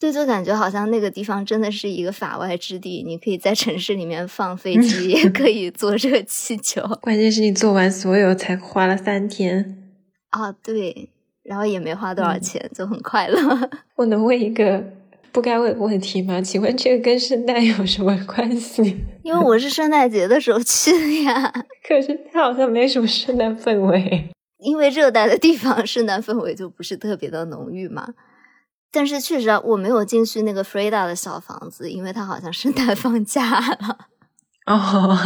[0.00, 9.76] 对，就感觉好像那个地方真的是一个法外之地，你可以在城市里面放飞机，也可以坐热气球关键是你做完所有才花了三天。
[10.30, 10.52] 啊。
[10.52, 11.10] 对，
[11.42, 13.40] 然后也没花多少嗯钱，就很快乐。
[13.96, 14.84] 我能问一个
[15.32, 16.40] 不该问的问题吗？
[16.40, 19.04] 请问这个跟圣诞有什么关系？
[19.24, 21.52] 因为我是圣诞节的时候去的呀，
[21.86, 24.28] 可是它好像没什么圣诞氛围。
[24.58, 28.08] 因为热带的地方 圣诞氛围就不是特别的浓郁嘛。
[28.90, 33.98] 但是确实啊，我没有进去那个 Frida 的小房子，因为它好像圣诞放假了。
[34.66, 35.18] 哦，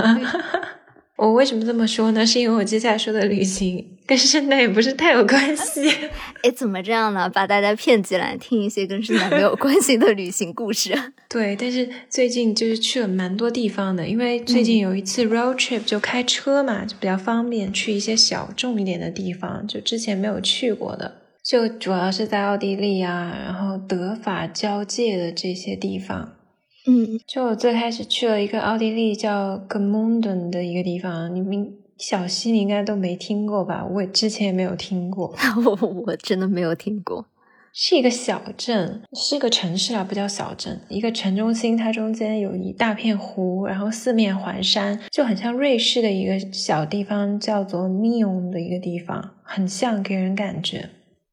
[1.16, 2.26] 我为什么这么说呢？
[2.26, 5.88] 是因为我接下来说的旅行跟圣诞也不是太有关系。
[6.42, 7.30] 哎，怎么这样呢？
[7.30, 10.92] 把大家骗进来听一些跟圣诞没有关系的旅行故事。
[11.28, 21.21] 对，但是最近就是去了蛮多地方的，因为最近有一次 road trip 就开车嘛，就比较方便去一些小众一点的地方，就之前没有去过的。
[21.42, 26.36] 就主要是在奥地利啊，然后德法交界的这些地方。
[26.86, 33.84] 嗯，就我最开始去了一个奥地利叫 g m u n d e n 的一个地方，你们小溪你应该都没听过吧？
[33.84, 35.34] 我之前也没有听过。
[35.64, 37.26] 我我真的没有听过。
[37.74, 40.80] 是一个小镇，是一个城市啊，不叫小镇。
[40.88, 50.90] 一个城中心，它中间有一大片湖，然后四面环山，就很像瑞士的一个小地方，叫做 Nyon 的一个地方，很像给人感觉。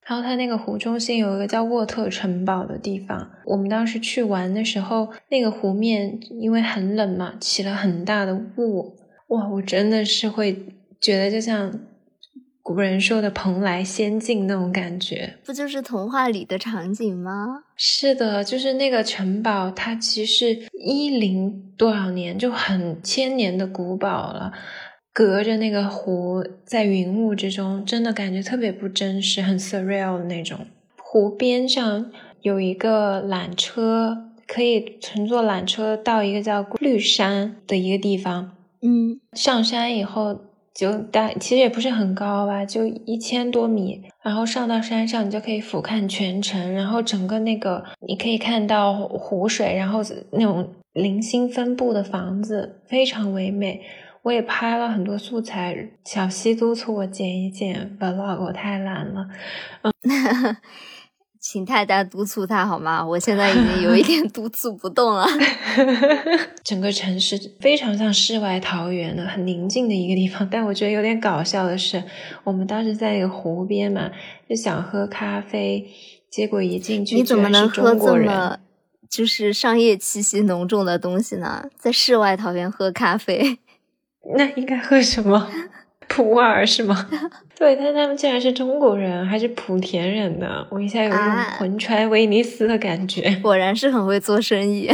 [0.09, 8.95] 然后它那个湖中心有一个叫沃特城堡的地方，我们当时去玩的时候，那个湖面因为很冷嘛，起了很大的雾，
[9.27, 10.65] 哇，我真的是会
[10.99, 11.71] 觉得就像
[12.63, 15.35] 古人说的蓬莱仙境那种感觉。
[15.45, 17.65] 不就是童话里的场景吗？
[17.75, 24.51] 是的，就是那个城堡，它其实一零多少年就很千年的古堡了，
[25.19, 30.59] 隔着那个湖，在云雾之中，真的感觉特别不真实，很 surreal 的那种。
[30.95, 32.09] 湖边上
[32.41, 38.53] 有一个缆车，可以乘坐缆车到一个叫绿山的一个地方。
[38.81, 40.39] 嗯，上山以后
[40.73, 44.01] 就大，其实也不是很高吧，就一千多米。
[44.23, 49.99] 然后上到山上，你就可以俯瞰全城，然后整个那个你可以看到湖水，然后
[50.31, 53.81] 那种零星分布的房子非常唯美。
[54.21, 59.27] 我也拍了很多素材，小溪督促我剪一剪 vlog，我太懒了。
[59.81, 59.93] 嗯
[61.41, 63.03] 请大家督促他好吗？
[63.03, 65.25] 我现在已经有一点 督促不动了。
[66.65, 70.45] 整个城市非常像世外桃源的，很宁静的一个地方。
[70.51, 72.03] 但我觉得有点搞笑的是，
[72.43, 74.11] 我们当时在一个湖边嘛，
[74.49, 75.87] 就想喝咖啡，
[76.29, 77.95] 结果一进去你怎么能喝。
[77.95, 78.59] 这么
[79.09, 81.69] 就是商业气息浓重的东西呢？
[81.77, 83.57] 在世外桃源喝咖啡，
[84.35, 85.47] 那应该喝什么？
[86.07, 87.07] 普洱是吗？
[87.55, 90.65] 对，但他们竟然是中国人，还是莆田人呢？
[90.71, 93.35] 我一下有一种啊魂穿威尼斯的感觉。
[93.43, 94.89] 果然是很会做生意。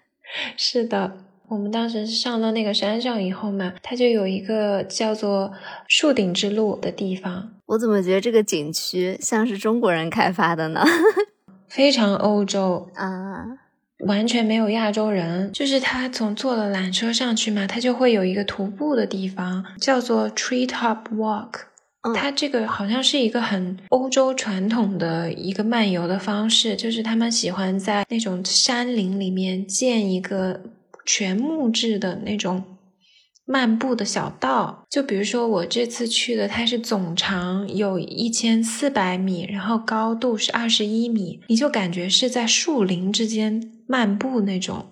[0.58, 1.16] 是的，
[1.48, 5.50] 我们当时上到那个山上以后嘛，它就有一个叫做
[5.86, 7.50] 树顶之路的地方。
[7.66, 10.84] 我怎么觉得这个景区像是中国人开发的呢？
[11.66, 13.44] 非常欧洲，啊，
[14.06, 15.52] 完全没有亚洲人。
[15.52, 21.50] 就是他从坐了缆车上去嘛，他就会有一个徒步的地方，叫做 Tree Top Walk。
[22.02, 30.60] 嗯它这个好像是一个很欧洲传统的一个漫游的方式，就是他们喜欢在那种山林里面建一个
[31.04, 32.62] 全木质的那种
[33.44, 34.86] 漫步的小道。
[34.88, 44.86] 就比如说我这次去的，它是总长有一千四百米，然后高度是二十一米，你就感觉是在树林之间漫步那种。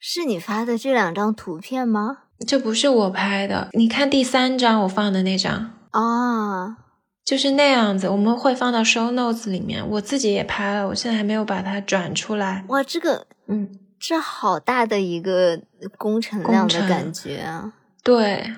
[0.00, 2.18] 是你发的这两张图片吗？
[2.46, 5.72] 这不是我拍的，你看第三张我放的那张。
[5.90, 6.76] 啊，
[7.24, 9.86] 就是那样子，我们会放到 show notes 里面。
[9.90, 12.64] 我自己也拍了，我现在还没有把它转出来。
[12.68, 13.68] 哇，这个嗯，
[13.98, 15.60] 这好大的一个
[15.96, 17.72] 工程量的感觉啊！
[18.04, 18.54] 对，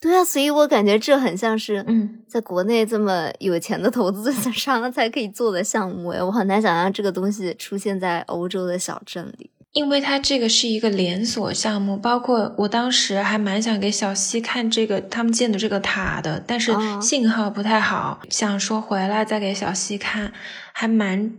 [0.00, 9.50] 对啊，所以我感觉这很像是嗯，在国内这么有钱的投资商才可以做的项目哎，我很难想象这个东西出现在欧洲的小镇里。
[9.72, 20.32] 因为它这个是一个连锁项目，包括我当时还蛮想给小西看这个他们建的这个塔的，但是哦信号不太好，想说回来再给小西看，
[20.72, 21.30] 还蛮。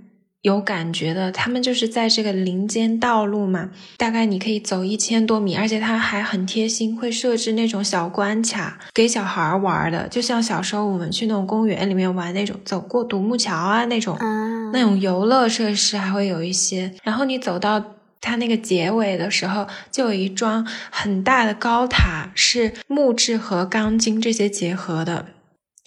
[0.41, 16.91] 有感觉的，他们就是在这个林间道路嘛，大概你可以走一千多米，而且它还很贴心，会设置那种小关卡给小孩儿玩的，就像小时候我们去那种公园里面玩那种走过独木桥啊那种，啊，那种游乐设施还会有一些。
[17.03, 17.83] 然后你走到
[18.19, 25.27] 它那个结尾的时候，就有一桩很大的高塔，是木质和钢筋这些结合的，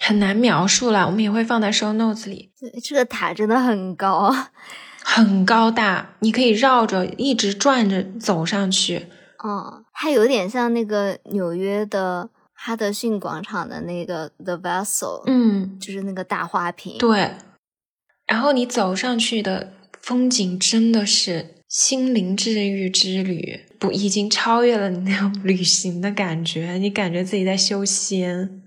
[0.06, 1.06] 很难描述啦。
[1.06, 2.50] 我们也会放在 show notes 里。
[2.58, 4.50] 对这个塔真的很高啊！
[5.02, 9.06] 很高大，你可以绕着一直转着走上去。
[9.44, 16.96] 嗯，它有点像那个纽约的哈德逊广场的那个 The Vessel，嗯，就是那个大花瓶。
[16.98, 17.32] 对。
[18.26, 28.62] 然后你走上去的风景真的是心灵治愈之旅，已经超越了你那种旅行的感觉，你感觉自己在修仙。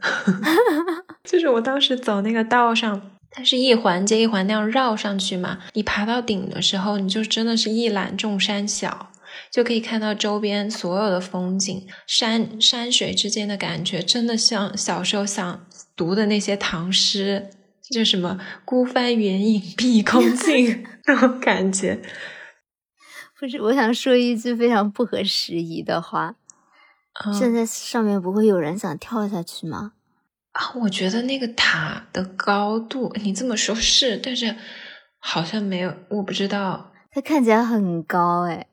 [1.23, 9.11] 就是我当时走那个道上，它是一环接一环那样绕上去嘛，你爬到顶的时候，你就真的是一览众山小。
[9.51, 15.65] 就可以看到周边所有的风景，山山水之间的感觉，真的像小时候想
[15.95, 17.49] 读的那些唐诗，
[17.89, 21.99] 就什么“孤帆远影 碧空尽 ”那种感觉。
[23.39, 26.35] 不是，我想说一句非常不合时宜的话。
[27.25, 29.93] 嗯现在上面不会有人想跳下去吗？
[30.51, 34.55] 啊，我觉得那个塔的高度，你这么说是，但是
[35.17, 36.91] 好像没有，我不知道。
[37.09, 38.67] 它看起来很高哎。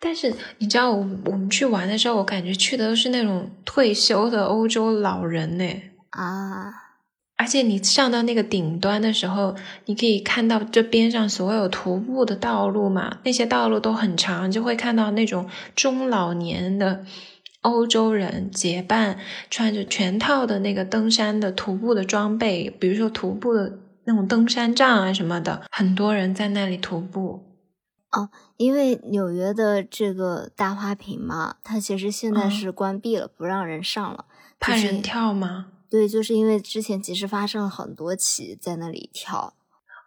[0.00, 5.82] 但是你知道，我我们去玩的时候，我感觉去的都是那种退休的欧洲老人呢。
[6.10, 6.81] 啊，
[7.42, 17.04] 而且你上到那个顶端的时候，你可以看到这边上所有徒步的道路嘛，那些道路都很长，就会看到那种中老年的
[17.62, 19.18] 欧洲人结伴，
[19.50, 27.42] 穿着全套的那个登山的徒步的装备，比如说徒步的那种登山杖啊什么的，很多人在那里徒步。
[28.12, 28.28] 哦
[28.58, 34.26] 因为纽约的这个大花瓶嘛，它其实现在嗯是关闭了，不让人上了。
[34.60, 35.71] 怕人跳吗？
[35.92, 39.52] 对，就是因为之前其实发生了很多起在那里跳。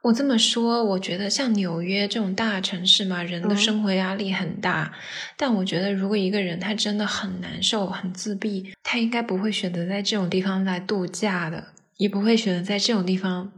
[0.02, 4.92] 我这么说，我觉得像纽约这种大城市嘛，人的嗯生活压力很大。
[5.38, 11.68] 但我觉得，如果一个人他真的很难受、很自闭，他应该不会选择在这种地方来度假的，
[11.98, 13.52] 也不会选择在这种地方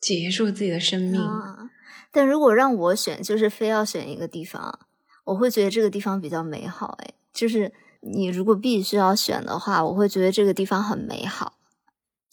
[0.00, 1.20] 结束自己的生命。
[1.20, 1.70] 啊，
[2.12, 4.78] 但如果让我选，就是非要选一个地方，
[5.24, 6.96] 我会觉得这个地方比较美好。
[7.02, 11.54] 哎，就是你如果必须要选的话，我会觉得这个地方很美好，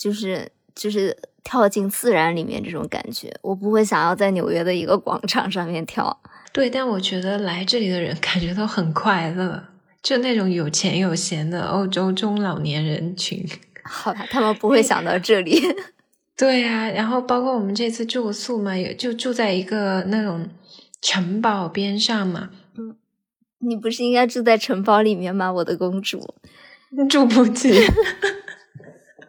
[0.02, 3.32] 就是就是跳进自然里面这种感觉。
[3.44, 6.20] 我不会想要在纽约的一个广场上面跳。
[6.52, 9.64] 对，但我觉得来这里的人感觉都很快乐，
[10.02, 13.48] 就那种有钱有闲的欧洲中老年人群。
[13.84, 15.62] 好吧，他们不会想到这里。
[16.36, 20.50] 对呀、然后包括我们这次住宿嘛，也就住在一个那种
[21.00, 22.96] 城堡边上嘛，嗯
[23.60, 26.34] 你不是应该住在城堡里面吗，我的公主？
[27.08, 27.70] 住不起。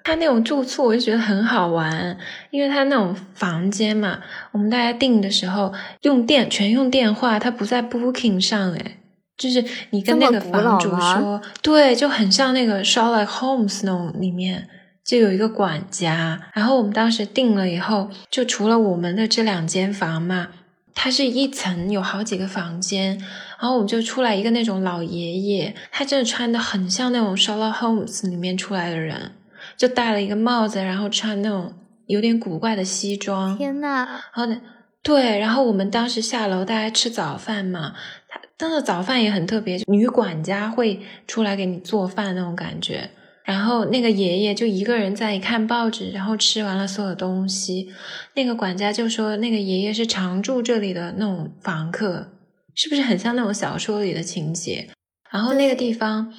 [0.05, 2.16] 他那种住宿我就觉得很好玩，
[2.50, 4.20] 因为他那种房间嘛，
[4.53, 5.72] 我们大家订的时候
[6.03, 8.98] 用电全用电话，他不在 Booking 上诶，
[9.36, 14.68] 就是你跟那个房主说，对，就很像那个 Sherlock Holmes 那种里面。
[15.05, 20.46] 就有一个管家，然后我们当时订了以后，就除了我们的这两间房嘛，
[20.94, 23.18] 它是一层有好几个房间，
[23.59, 29.32] 然后我们就出来一个那种老爷爷，他真的穿的很像那种 Sherlock Holmes 里面出来的人，
[29.77, 31.73] 就戴了一个帽子，然后穿那种
[32.07, 34.61] 有点古怪的西装，天呐，然后呢，
[35.03, 37.95] 对，然后我们当时下楼大家吃早饭嘛，
[38.29, 43.11] 他当的早饭也很特别，女管家会出来给你做饭那种感觉。
[43.45, 47.93] 然后那个爷爷就一个人在看报纸，然后吃完了所有东西。
[48.35, 52.29] 那个管家就说，那个爷爷是常住这里的那种房客，
[52.73, 54.89] 是不是很像那种小说里的情节？
[55.29, 56.33] 然后那个地方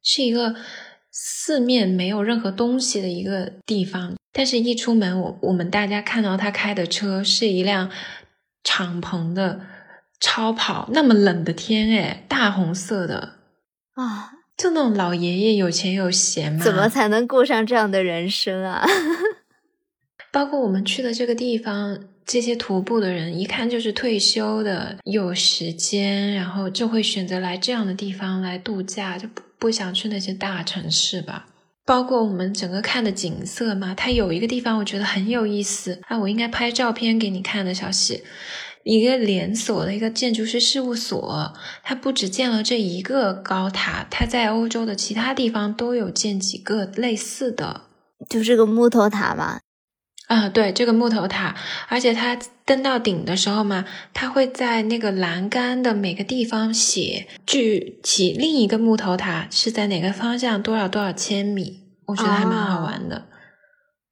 [0.00, 0.54] 是一个
[1.18, 7.90] 四面没有任何东西的一个地方，但是一出门，我我们大家看到他开的车是一辆
[8.62, 9.60] 敞篷的
[10.20, 13.36] 超跑，那么冷的天，哎，大红色的，
[13.94, 18.86] 啊，就那种老爷爷有钱有闲嘛，怎么才能过上这样的人生啊？
[20.30, 31.46] 包括我们去的这个地方，这些徒步的人一看就是退休的，有时间，然后就会选择来这样的地方来度假，就不不想去那些大城市吧。
[31.84, 38.24] 包括我们整个看的景色嘛，它有一个地方我觉得很有意思啊，我应该拍照片给你看的，消息。
[38.82, 41.52] 一个连锁的一个建筑师事务所，
[41.84, 47.82] 它不只建了这一个高塔，它在欧洲的其他地方都有建几个类似的。
[48.28, 49.60] 就是个木头塔嘛，
[50.26, 51.54] 啊，对，这个木头塔，
[51.88, 63.28] 而且它登到顶的时候嘛，它会在那个栏杆的每个地方写距起另一个木头塔是在哪个方向多少多少千米，我觉得还蛮好玩的。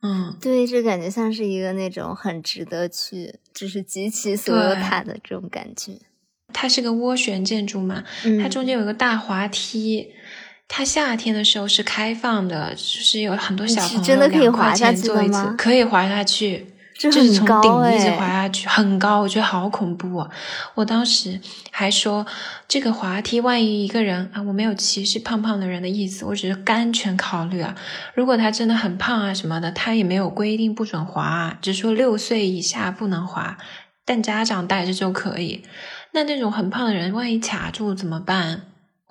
[0.02, 5.98] 嗯，对，这感觉像是一个那种很值得去，就是集齐所有塔的这种感觉。
[6.52, 10.12] 它是个涡旋建筑嘛，嗯它中间有一个大滑梯。
[10.68, 16.66] 它夏天的时候是开放的，就是有很多小朋友真的可以两块滑下钱坐一次去吗可以滑下去。
[16.96, 20.30] 这就是从顶一直哎滑下去，很高，我觉得好恐怖啊！
[20.76, 21.40] 我当时
[21.72, 22.24] 还说，
[22.68, 27.74] 这个滑梯万一一个人啊，我没有歧视胖胖的人的意思，我只是安全考虑啊。
[28.14, 33.58] 如果他真的很胖啊什么的，他也没有规定不准滑啊，只说六岁以下不能滑，
[34.04, 35.64] 但家长带着就可以。
[36.12, 38.62] 那那种很胖的人，万一卡住怎么办？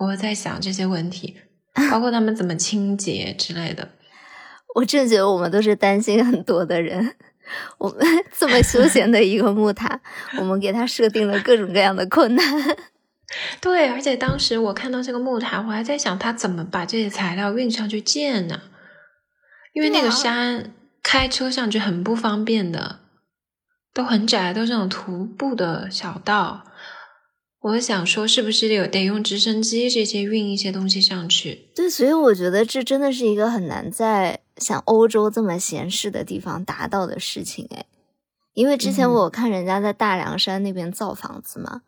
[0.04, 1.36] 我在想这些问题，
[1.90, 3.88] 包括他们怎么清洁之类的。
[4.74, 7.14] 我真的觉得我们都是担心很多的人。
[7.78, 7.98] 我们
[8.36, 10.00] 这么休闲的一个木塔，
[10.38, 12.44] 我们给它设定了各种各样的困难。
[13.60, 18.62] 对，而且当时我看到这个木塔，我还在想他怎么把这些材料运上去建呢？
[19.72, 23.00] 因为那个山开车上去很不方便的，
[23.92, 26.64] 都很窄，都是那种徒步的小道。
[27.64, 31.70] 我想说，是不是有得用直升机这些运一些东西上去？
[31.74, 37.86] 对，所以我觉得这真的是一个很难在像欧洲这么闲适的地方达到的事情哎。
[38.52, 41.80] 因为之前嗯我看人家在大凉山那边造房子嘛，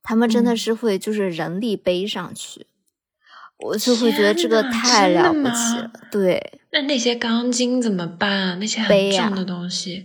[0.00, 2.68] 他们真的嗯是会就是人力背上去，
[3.58, 5.90] 我就会觉得这个太了不起了。
[6.10, 8.54] 对，那那些钢筋怎么办啊？
[8.60, 10.04] 那些很重的东西，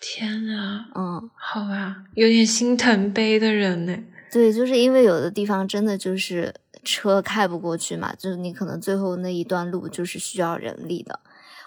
[0.00, 0.86] 天啊！
[0.94, 3.98] 嗯，好吧，有点心疼背的人呢。
[4.34, 11.20] 对，就是因为有的地方真的就是车开不过去嘛，就是你可能最后那一段路就是需要人力的。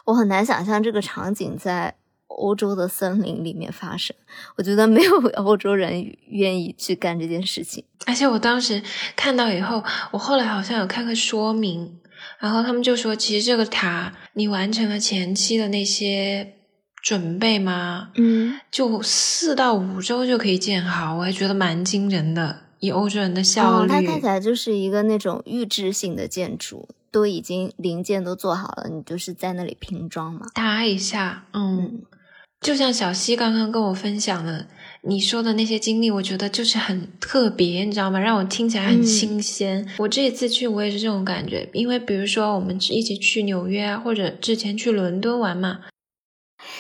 [0.04, 1.96] 我很难想象这个场景在
[2.28, 4.14] 欧洲的森林里面发生，
[4.58, 5.12] 我觉得没有
[5.42, 7.86] 欧洲人愿意去干这件事情。
[8.06, 8.84] 而且我当时
[9.16, 11.98] 看到以后，我后来好像有看个说明，
[12.38, 16.57] 然后他们就说，其实这个塔你完成了前期的那些
[17.08, 18.10] 准备吗？
[18.16, 23.88] 嗯，就四到五周就可以建好，我还觉得蛮惊人的，以欧洲人的效哦，率。
[23.88, 30.48] 它看起来就是一个那种预制性的建筑，都已经零件都做好了，你就是在那里拼装嘛。
[30.54, 32.02] 搭一下，嗯，嗯
[32.60, 34.68] 就像小溪刚刚跟我分享的，
[35.04, 38.20] 你说的那些经历，我觉得就是很特别，你知道吗？
[38.20, 39.88] 让我听起来很嗯新鲜。
[40.00, 45.80] 我这一次去，我也是这种感觉，因为比如说我们一起去纽约啊，或者之前去伦敦玩嘛，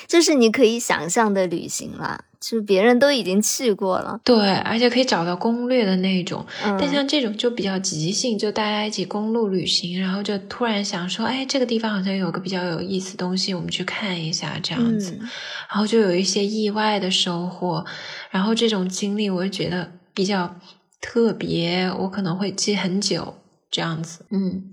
[0.08, 4.20] 就是你可以想象的旅行啦，就别人都已经去过了。
[4.24, 6.46] 对，而且可以找到攻略的那种。
[6.64, 15.18] 嗯，但像这种就比较即兴，就大家一起公路旅行，然后就突然想说，哎，这个地方好像有个比较有意思的东西，我们去看一下，这样子。
[15.22, 15.30] 嗯
[15.70, 17.86] 然后就有一些意外的收获，
[18.32, 20.56] 然后这种经历我就觉得比较
[21.02, 23.36] 特别，我可能会记很久
[23.70, 24.72] 这样子，嗯。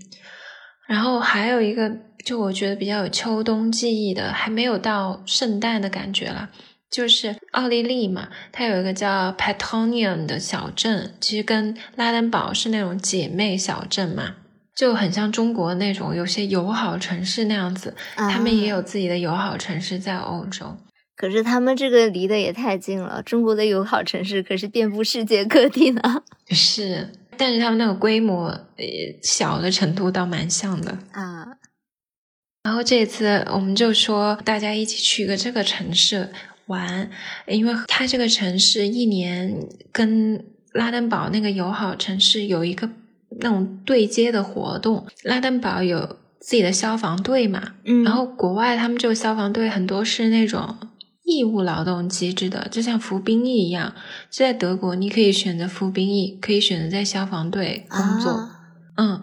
[0.87, 1.91] 然后还有一个，
[2.25, 6.49] 就我觉得比较有秋冬记忆的，还没有到圣诞的感觉了，
[6.89, 14.37] 就是奥地利嘛，它有一个叫 Patonian 的小镇，其实跟拉登堡是那种姐妹小镇嘛。
[14.75, 20.75] 就很像中国那种有些友好城市那样子，他们也啊有自己的友好城市在欧洲。
[21.15, 26.01] 可是他们这个离得也太近了，中国的友好城市可是遍布世界各地呢。
[26.51, 28.85] 是，但是他们那个规模，呃，
[29.23, 30.91] 小的程度倒蛮像的。
[31.13, 31.47] 啊，
[32.65, 36.27] 然后这次我们就说大家一起去一个这个城市，
[36.65, 37.07] 玩，
[37.45, 39.55] 因为它这个城市一年
[39.91, 40.43] 跟
[40.73, 42.89] 拉登堡那个友好城市有一个
[43.39, 45.05] 那种对接的活动。
[45.21, 50.75] 拉登堡有自己的消防队嘛，嗯然后国外他们这个消防队很多是那种
[51.23, 53.93] 义务劳动机制的，就像服兵役一样。
[54.31, 58.31] 就在德国，你可以选择服兵役，可以选择在消防队工作。
[58.31, 58.51] 啊
[58.97, 59.21] 嗯，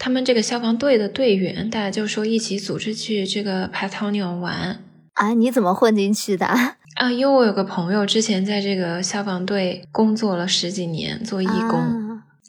[0.00, 4.82] 他们这个消防队的队员，大家就说一起组织去这个 Patagonia 玩
[5.12, 6.46] 啊，你怎么混进去的？
[6.96, 7.12] 啊。
[7.12, 11.78] 因为我有个朋友之前在这个消防队工作了十几年，做义工。
[11.78, 12.06] 啊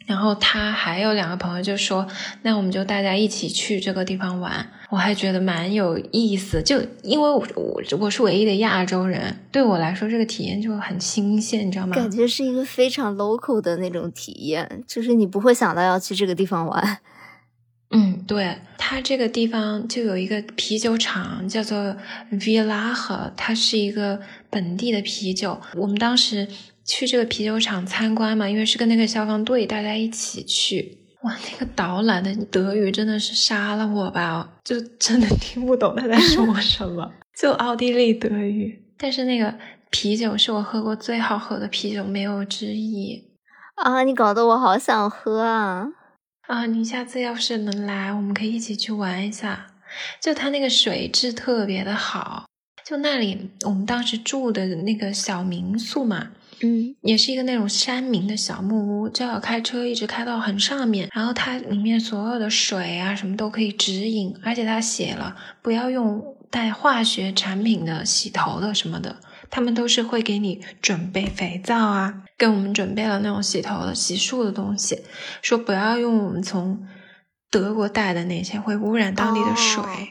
[0.08, 2.06] 然后他还有两个朋友就说
[2.42, 11.96] ：“那我们就大家一起去这个地方玩。”我还觉得蛮有意思，就因为我我我是唯一的亚洲人，对我来说这个体验就很新鲜，你知道吗？
[11.96, 16.98] 感觉是一个非常 local 的那种体验，就是你不会想到要去这个地方玩。
[17.92, 21.96] 嗯，对，它这个地方就有一个啤酒厂，叫做
[22.32, 24.20] Village，它是一个
[24.50, 25.60] 本地的啤酒。
[25.76, 26.48] 我们当时
[26.86, 30.98] 去这个啤酒厂参观嘛，因为是跟那个消防队大家一起去。
[31.24, 34.50] 哇，那个导览的德语真的是杀了我吧！
[34.64, 38.82] 就真的听不懂他在说什么， 就奥地利德语。
[38.98, 39.54] 但是那个
[39.92, 43.22] 啤酒是我喝过最好喝的啤酒，没有之一。
[43.76, 45.88] 啊，你搞得我好想喝啊！
[46.52, 49.68] 啊，你下次要是能来，我们可以一起去玩一下。
[50.20, 52.46] 就它那个水质特别的好，
[52.86, 69.16] 就那里我们当时住的那个小民宿嘛，嗯也是一个那种山民的小木屋，就要开车一直开到很上面，然后它里面所有的水啊什么都可以直饮，而且它写了不要用带化学产品的洗头的什么的，
[69.52, 75.02] 他们都是会给你准备肥皂啊，给我们准备了那种洗头的、洗漱的东西，
[75.44, 76.88] 说不要用我们从
[77.52, 79.84] 德国带的那些会污染当地的水。
[79.84, 80.08] 哦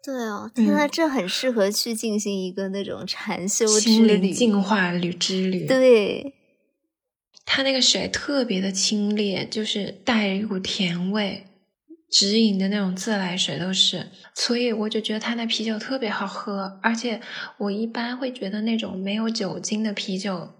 [0.00, 4.30] 对哦，嗯天呐，这很适合去进行一个那种禅修之旅。
[4.30, 6.34] 净化旅之旅，对，
[7.44, 11.47] 它那个水特别的清冽，就是带着一股甜味，
[12.10, 16.78] 直饮的那种自来水都是，所以我就觉得他那啤酒特别好喝。
[16.82, 17.20] 而且
[17.58, 20.50] 我一般会觉得那种没有酒精的啤酒，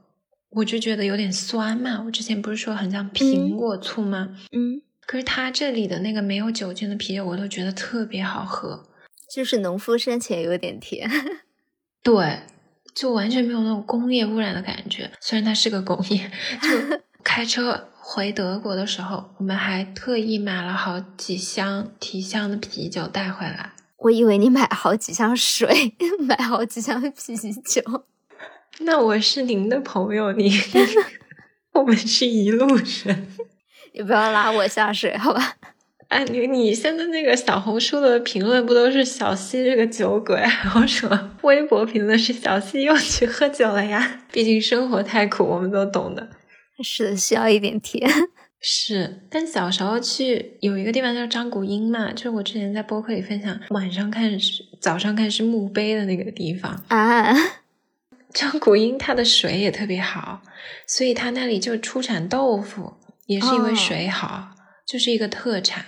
[0.51, 2.03] 我就觉得有点酸嘛。
[2.05, 4.37] 我之前不是说很像苹果醋吗？
[4.53, 8.85] 嗯，可是他这里的那个没有酒精的啤酒，我都觉得特别好喝。
[9.35, 11.11] 就是农夫山泉有点甜。
[12.03, 12.41] 对，
[12.95, 15.11] 就完全没有那种工业污染的感觉。
[15.21, 16.31] 虽然它是个工业，
[16.63, 23.73] 就开车回德国的时候，我们还特意买了好几箱提箱的啤酒带回来。
[23.99, 25.95] 我以为你买好几箱水，
[26.27, 27.83] 买好几箱啤酒。
[28.81, 30.51] 那我是您的朋友，你
[31.75, 33.29] 我们是一路人。
[33.93, 35.57] 你不要拉我下水，好吧？
[36.09, 44.23] 哎，你你现在那个小红书的评论不都是小西这个酒鬼，然后说微博评论是小西又去喝酒了呀？
[44.33, 46.27] 毕竟生活太苦，我们都懂的。
[46.83, 48.09] 是的，需要一点甜。
[48.61, 56.85] 是，但小时候去有一个地方叫张古英嘛，就是我之前在播客里分享，晚上看是早上看是墓碑的那个地方。
[56.89, 57.33] 啊，
[58.35, 60.43] 张古英它的水也特别好，
[60.87, 62.95] 所以它那里就出产豆腐，
[63.27, 65.87] 也是因为哦水好，就是一个特产。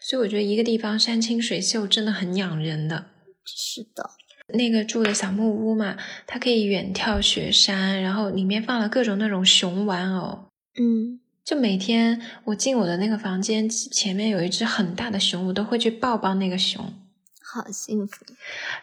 [0.00, 3.06] 所以我觉得一个地方山清水秀真的很养人的。
[3.44, 4.10] 是的，
[4.52, 10.46] 那个住的小木屋嘛，它可以远眺雪山，然后里面放了各种那种熊玩偶。
[10.78, 16.84] 嗯，就每天我进我的那个房间，前面有一只很大的熊，我都会去抱抱那个熊。
[17.42, 18.24] 好幸福。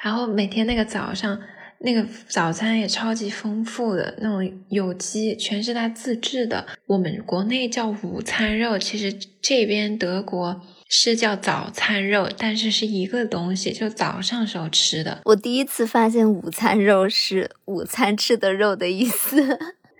[0.01, 1.39] 然后每天那个早上，
[1.79, 6.65] 那个早餐也超级丰富的，那种有机全是他自制的。
[6.87, 10.61] 我们国内叫午餐肉，其实这边德国
[10.93, 19.57] 是叫早餐肉，但是是一个东西，就早上时候吃的我第一次发现午餐肉是午餐吃的肉的意思，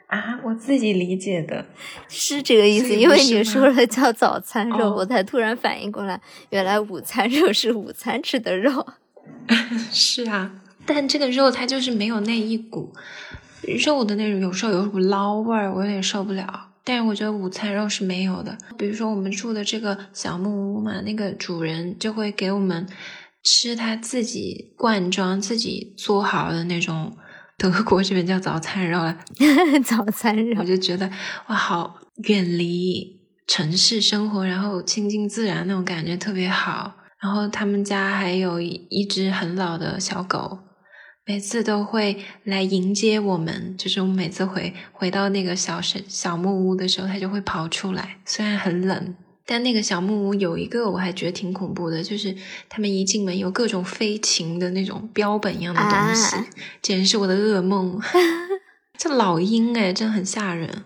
[0.07, 1.65] 啊，我自己理解的。
[2.09, 2.93] 是这个意思。
[2.93, 6.19] 因为你说了叫早餐肉，哦我才突然反应过来，
[6.49, 8.85] 原来午餐肉是午餐吃的肉。
[9.93, 10.51] 是啊，
[10.85, 12.93] 但这个肉它就是没有那一股
[13.85, 16.67] 肉的那种，有时候有股捞味儿，我有点受不了。
[16.83, 18.57] 但是我觉得午餐肉是没有的。
[18.77, 22.87] 比如说我们住的这个小木屋嘛，那个主人就会给我们
[23.43, 27.15] 吃他自己罐装、自己做好的那种
[27.57, 29.17] 德国这边叫早餐肉了。
[29.85, 31.09] 早餐肉我就觉得
[31.47, 36.95] 哇，好远离城市生活，然后亲近自然那种感觉特别好。
[37.19, 40.57] 然后他们家还有一一只很老的小狗，
[41.31, 43.73] 每次都会来迎接我们。
[43.77, 49.15] 就是我们每次回回到那个小山小木屋的时候，它就会跑出来，虽然很冷，
[49.45, 52.35] 但那个小木屋有一个我还觉得挺恐怖的，就是
[52.67, 56.45] 他们一进门有各种飞禽的那种标本一样的东西，啊
[56.81, 57.97] 简直是我的噩梦。
[58.99, 60.83] 这老鹰哎，真的很吓人。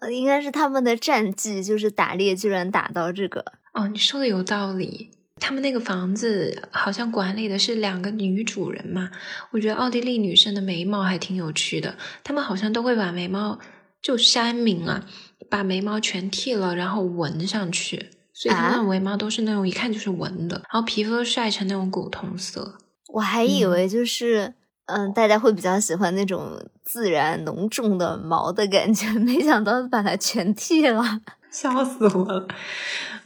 [0.00, 3.44] 呃应该是他们的战绩，就是打猎居然打到这个。
[3.72, 5.12] 哦，你说的有道理。
[5.40, 9.10] 他们那个房子好像管理的是两个女主人嘛，
[9.50, 13.58] 我觉得奥地利女生的眉毛还挺有趣的，她们好像都会把眉毛
[14.00, 15.04] 就山民啊，
[15.50, 22.78] 把眉毛全剃了，然后纹上去，所以她们的眉毛都是那种一看就是纹的，然后皮肤都晒成那种古铜色。
[23.08, 24.54] 我还以为就是，
[24.86, 31.20] 嗯，大家会比较喜欢那种自然浓重的毛的感觉，没想到把它全剃了。
[31.54, 32.48] 笑死我了。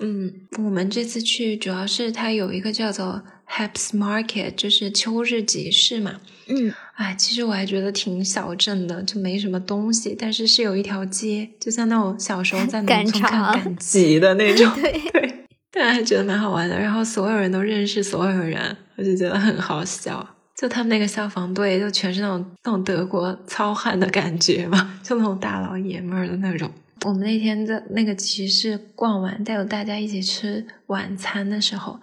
[0.00, 6.20] 嗯，我们这次去主要是它有一个叫做 Haps Market，就是秋日集市嘛。
[6.46, 14.70] 嗯，哎，其实我还觉得挺小镇的，就没什么东西，但是是有一条街，就像那种小时候在农赶村看赶 集的那种。
[14.74, 16.78] 对， 对，但还觉得蛮好玩的。
[16.78, 20.36] 然后所有人都认识所有人，我就觉得很好笑。
[20.54, 26.70] 就他们那个消防队，就全是那种那种德国糙汉的感觉嘛，就那种大老爷们儿的那种。
[27.04, 32.00] 我们那天在那个集市逛完，带着大家一起吃晚餐的时候，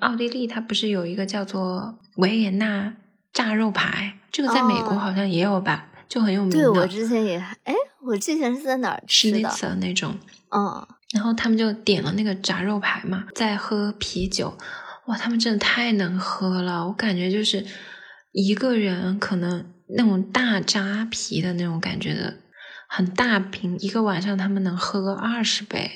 [0.00, 2.94] 奥地利它不是有一个叫做维也纳
[3.32, 4.98] 炸肉排，这个在美国哦。
[4.98, 6.58] 好像也有吧，就很有名的。
[6.58, 7.74] 对我之前也还，哎，
[8.04, 9.76] 我之前是在哪儿吃的？
[9.80, 10.16] 那种，
[10.50, 14.56] 嗯，然后他们就点了那个炸肉排嘛，在喝啤酒，
[15.06, 17.64] 哇，他们真的太能喝了，我感觉就是
[18.32, 19.64] 一个人可能
[19.96, 22.34] 那种大扎啤的那种感觉的，
[22.94, 25.92] 很大瓶，一个晚上他们能喝二十杯，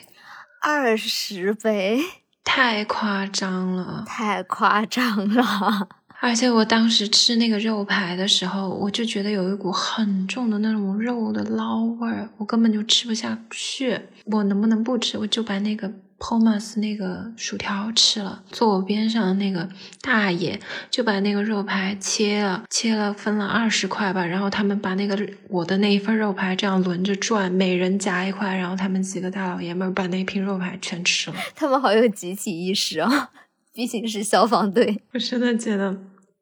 [0.63, 2.01] 二十杯，
[2.43, 4.03] 太夸张了。
[4.07, 5.91] 太夸张了。
[6.23, 14.01] 而且我当时吃那个肉排的时候，我就觉得有一股很重的那种肉的捞味儿，我根本就吃不下去。
[14.25, 15.19] 我能不能不吃？
[15.19, 18.43] 我就把那个 Pomas 那个薯条吃了。
[18.51, 19.69] 坐我边上的那个
[20.01, 20.59] 大爷
[20.91, 31.37] 就把那个肉排切了，切了分了二十块吧，然后他们把那个我的那一份肉排这样轮着转，每人夹一块，然后他们几个大老爷们儿把那瓶肉排全吃了。
[31.55, 33.31] 他们好有集体意识啊！
[33.75, 35.03] 毕竟是消防队。
[35.13, 35.95] 我真的觉得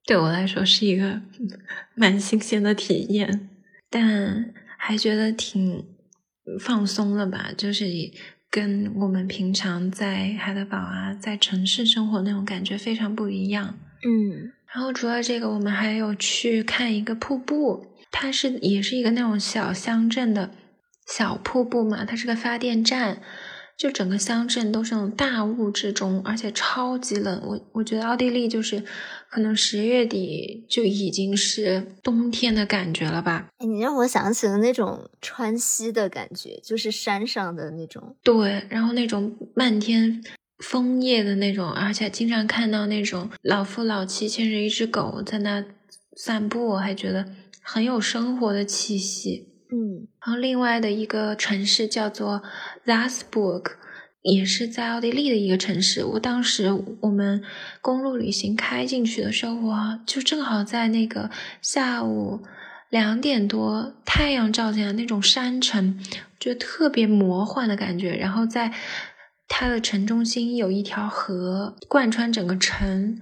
[0.06, 1.50] 对我来说是一个嗯
[1.96, 3.48] 蛮新鲜的体验，
[3.90, 5.84] 但还觉得挺
[6.60, 7.86] 放松的吧，就是
[8.54, 13.74] 跟我们平常在海德堡啊，在城市生活那种感觉非常不一样。
[14.04, 20.52] 嗯，然后除了这个，我们还有去看一个瀑布，它是也是一个那种小乡镇的
[21.04, 23.20] 小瀑布嘛，它是个发电站，
[23.76, 27.42] 就整个乡镇都是那种大雾之中，而且超级冷。
[27.44, 28.84] 我我觉得奥地利就是
[29.34, 33.48] 可能十月底就已经是冬天的感觉了吧。
[33.58, 38.14] 哎，你让我想起了那种川西的感觉，就是山上的那种。
[38.22, 40.22] 对，然后那种漫天
[40.58, 45.64] 枫叶的那种，而且经常看到那种老夫老妻牵着一只狗在那
[46.16, 47.26] 散步，我还觉得
[47.60, 49.48] 很有生活的气息。
[49.72, 52.40] 嗯然后另外的一个城市叫做
[52.86, 53.72] Salzburg，
[54.24, 56.02] 也是在奥地利的一个城市。
[56.02, 56.72] 我当时
[57.02, 57.44] 我们
[57.82, 62.40] 公路旅行开进去的时候，我就正好在那个下午
[62.88, 66.00] 两点多，太阳照进来那种山城，
[66.40, 68.16] 就特别魔幻的感觉。
[68.16, 68.72] 然后在
[69.46, 73.20] 它的城中心有一条河贯穿整个城，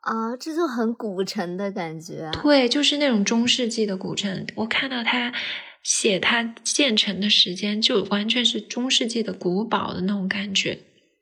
[0.00, 2.30] 啊，这就很古城的感觉啊。
[2.42, 4.46] 对，就是那种中世纪的古城。
[4.54, 5.30] 我看到它
[5.86, 10.76] 写它建成的时间，就完全是中世纪的古堡的那种感觉。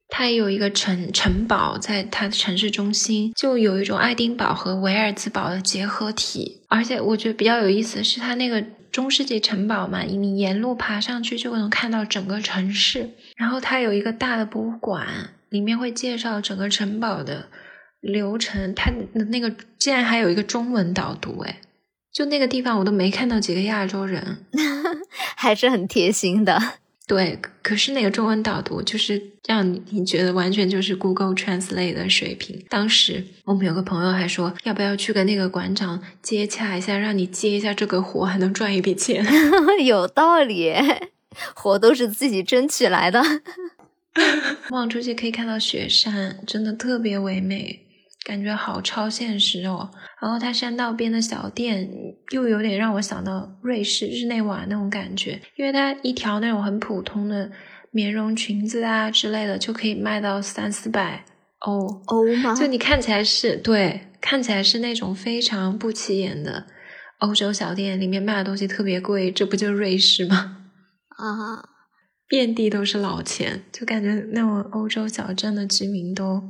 [0.08, 6.62] 它也有一个城城堡在它的城市中心，就有一种爱丁堡和维尔兹堡的结合体。
[6.68, 13.10] 而且我觉得比较有意思的是，它那个中世纪城堡嘛，你沿路爬上去就能看到整个城市。
[13.36, 15.06] 然后它有一个大的博物馆，
[15.50, 17.48] 里面会介绍整个城堡的
[18.00, 18.74] 流程。
[18.74, 21.60] 它的那个竟然还有一个中文导读，哎，
[22.14, 24.46] 就那个地方我都没看到几个亚洲人。
[25.36, 26.58] 还是很贴心的。
[27.06, 32.64] 对，可可是那个中文导读就是让你你觉得完全就是 Google Translate 的水平。
[32.70, 39.22] 当时我们有个朋友还说，要不要去跟那个馆长接洽一下，让你接一下这个活，还能赚一笔钱。
[39.84, 40.72] 有道理，
[41.54, 43.22] 活都是自己争取来的。
[44.70, 47.83] 望出去可以看到雪山，真的特别唯美，
[48.24, 49.90] 感觉好超现实哦。
[50.20, 51.88] 然后它山道边的小店
[52.32, 57.50] 又有点让我想到瑞士日内瓦那种感觉，因为它一条那种很普通的
[57.90, 61.24] 棉绒裙子啊之类的，就可以卖到三四百
[61.60, 61.86] 欧。
[62.06, 62.54] 欧吗？
[62.54, 66.66] 就你看起来是对，看起来是那种非常不起眼的
[67.18, 70.56] 欧洲小店，里面卖的东西特别贵，这不就是瑞士吗？
[71.16, 71.68] 啊，
[72.26, 76.42] 遍地都是老钱，就感觉那种欧洲小镇的居民都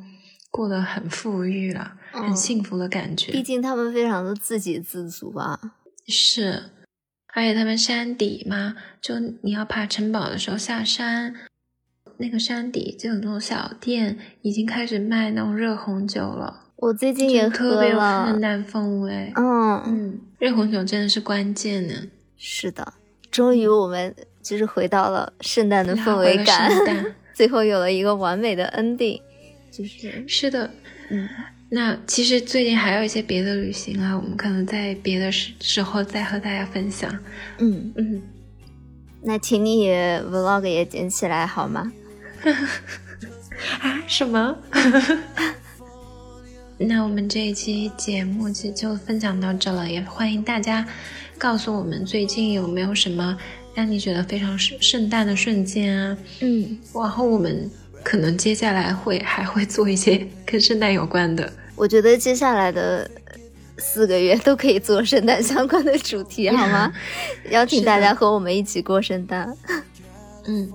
[0.55, 3.33] 过得很富裕了，很嗯幸福的感觉。
[3.33, 5.59] 毕竟他们非常的自给自足吧。
[6.07, 6.71] 是，
[7.35, 11.35] 而且他们山底嘛，就你要爬城堡的时候下山，
[12.19, 19.33] 那个山底就有那种小店，已经开始卖那种热红酒了，我最近也就特别有喝了圣，诞氛围。
[19.35, 21.95] 嗯，嗯，热红酒真的是关键呢，
[22.37, 22.95] 是的，
[23.29, 29.21] 终于我们就是回到了圣诞的氛围感圣诞， 最后有了一个完美的 ending，
[29.77, 30.71] 就是是的，
[31.11, 31.29] 嗯，
[31.69, 37.11] 那其实最近还有一些别的旅行啊，我们可能在别的时时候再和大家分享。
[37.59, 38.23] 嗯，嗯，
[39.21, 41.93] 那请你也 vlog 也剪起来好吗？
[43.81, 44.57] 啊，什么？
[46.79, 50.87] 那我们这一期节目就就分享到这了，也欢迎大家
[51.37, 53.37] 告诉我们最近有没有什么
[53.75, 56.19] 让你觉得非常圣圣诞的瞬间啊？
[56.41, 57.69] 嗯，然后我们
[58.05, 61.51] 可能接下来会还会做一些 跟圣诞有关的。
[61.75, 63.11] 我觉得接下来的
[63.79, 66.93] 四个月都可以做圣诞相关的主题，好吗？
[67.51, 69.53] 邀请大家和我们一起过圣诞。
[70.47, 70.71] 嗯，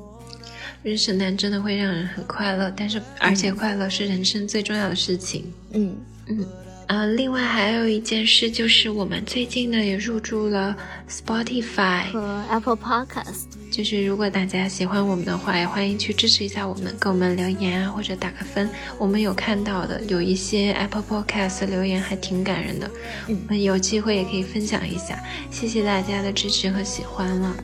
[0.83, 5.53] 因为圣诞真的会让人很快乐，但是而且快乐是人生最重要的事情。
[5.71, 5.95] 嗯
[6.27, 6.45] 嗯，
[6.87, 10.75] 呃，另外还有一件事就是我们最近呢也入驻了
[11.09, 13.45] Spotify，和 Apple Podcast。
[13.79, 18.69] 就是如果大家喜欢我们的话，也欢迎去支持一下我们，给我们留言啊或者打个分。
[18.97, 22.91] 我们有看到的有一些 Apple Podcast 的留言还挺感人的，
[23.29, 25.17] 嗯我们有机会也可以分享一下。
[25.49, 27.55] 谢谢大家的支持和喜欢了。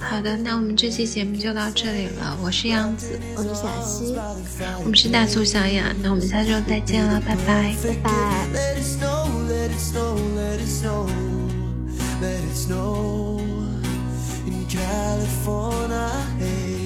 [0.00, 2.36] 好的，那我们这期节目就到这里了。
[2.42, 4.16] 我是杨子，我是小溪，
[4.80, 7.72] 我们是大苏小雅，那我们下周再见了，拜拜。
[7.84, 8.48] 拜拜。
[14.48, 16.08] in California.
[16.38, 16.77] Hey.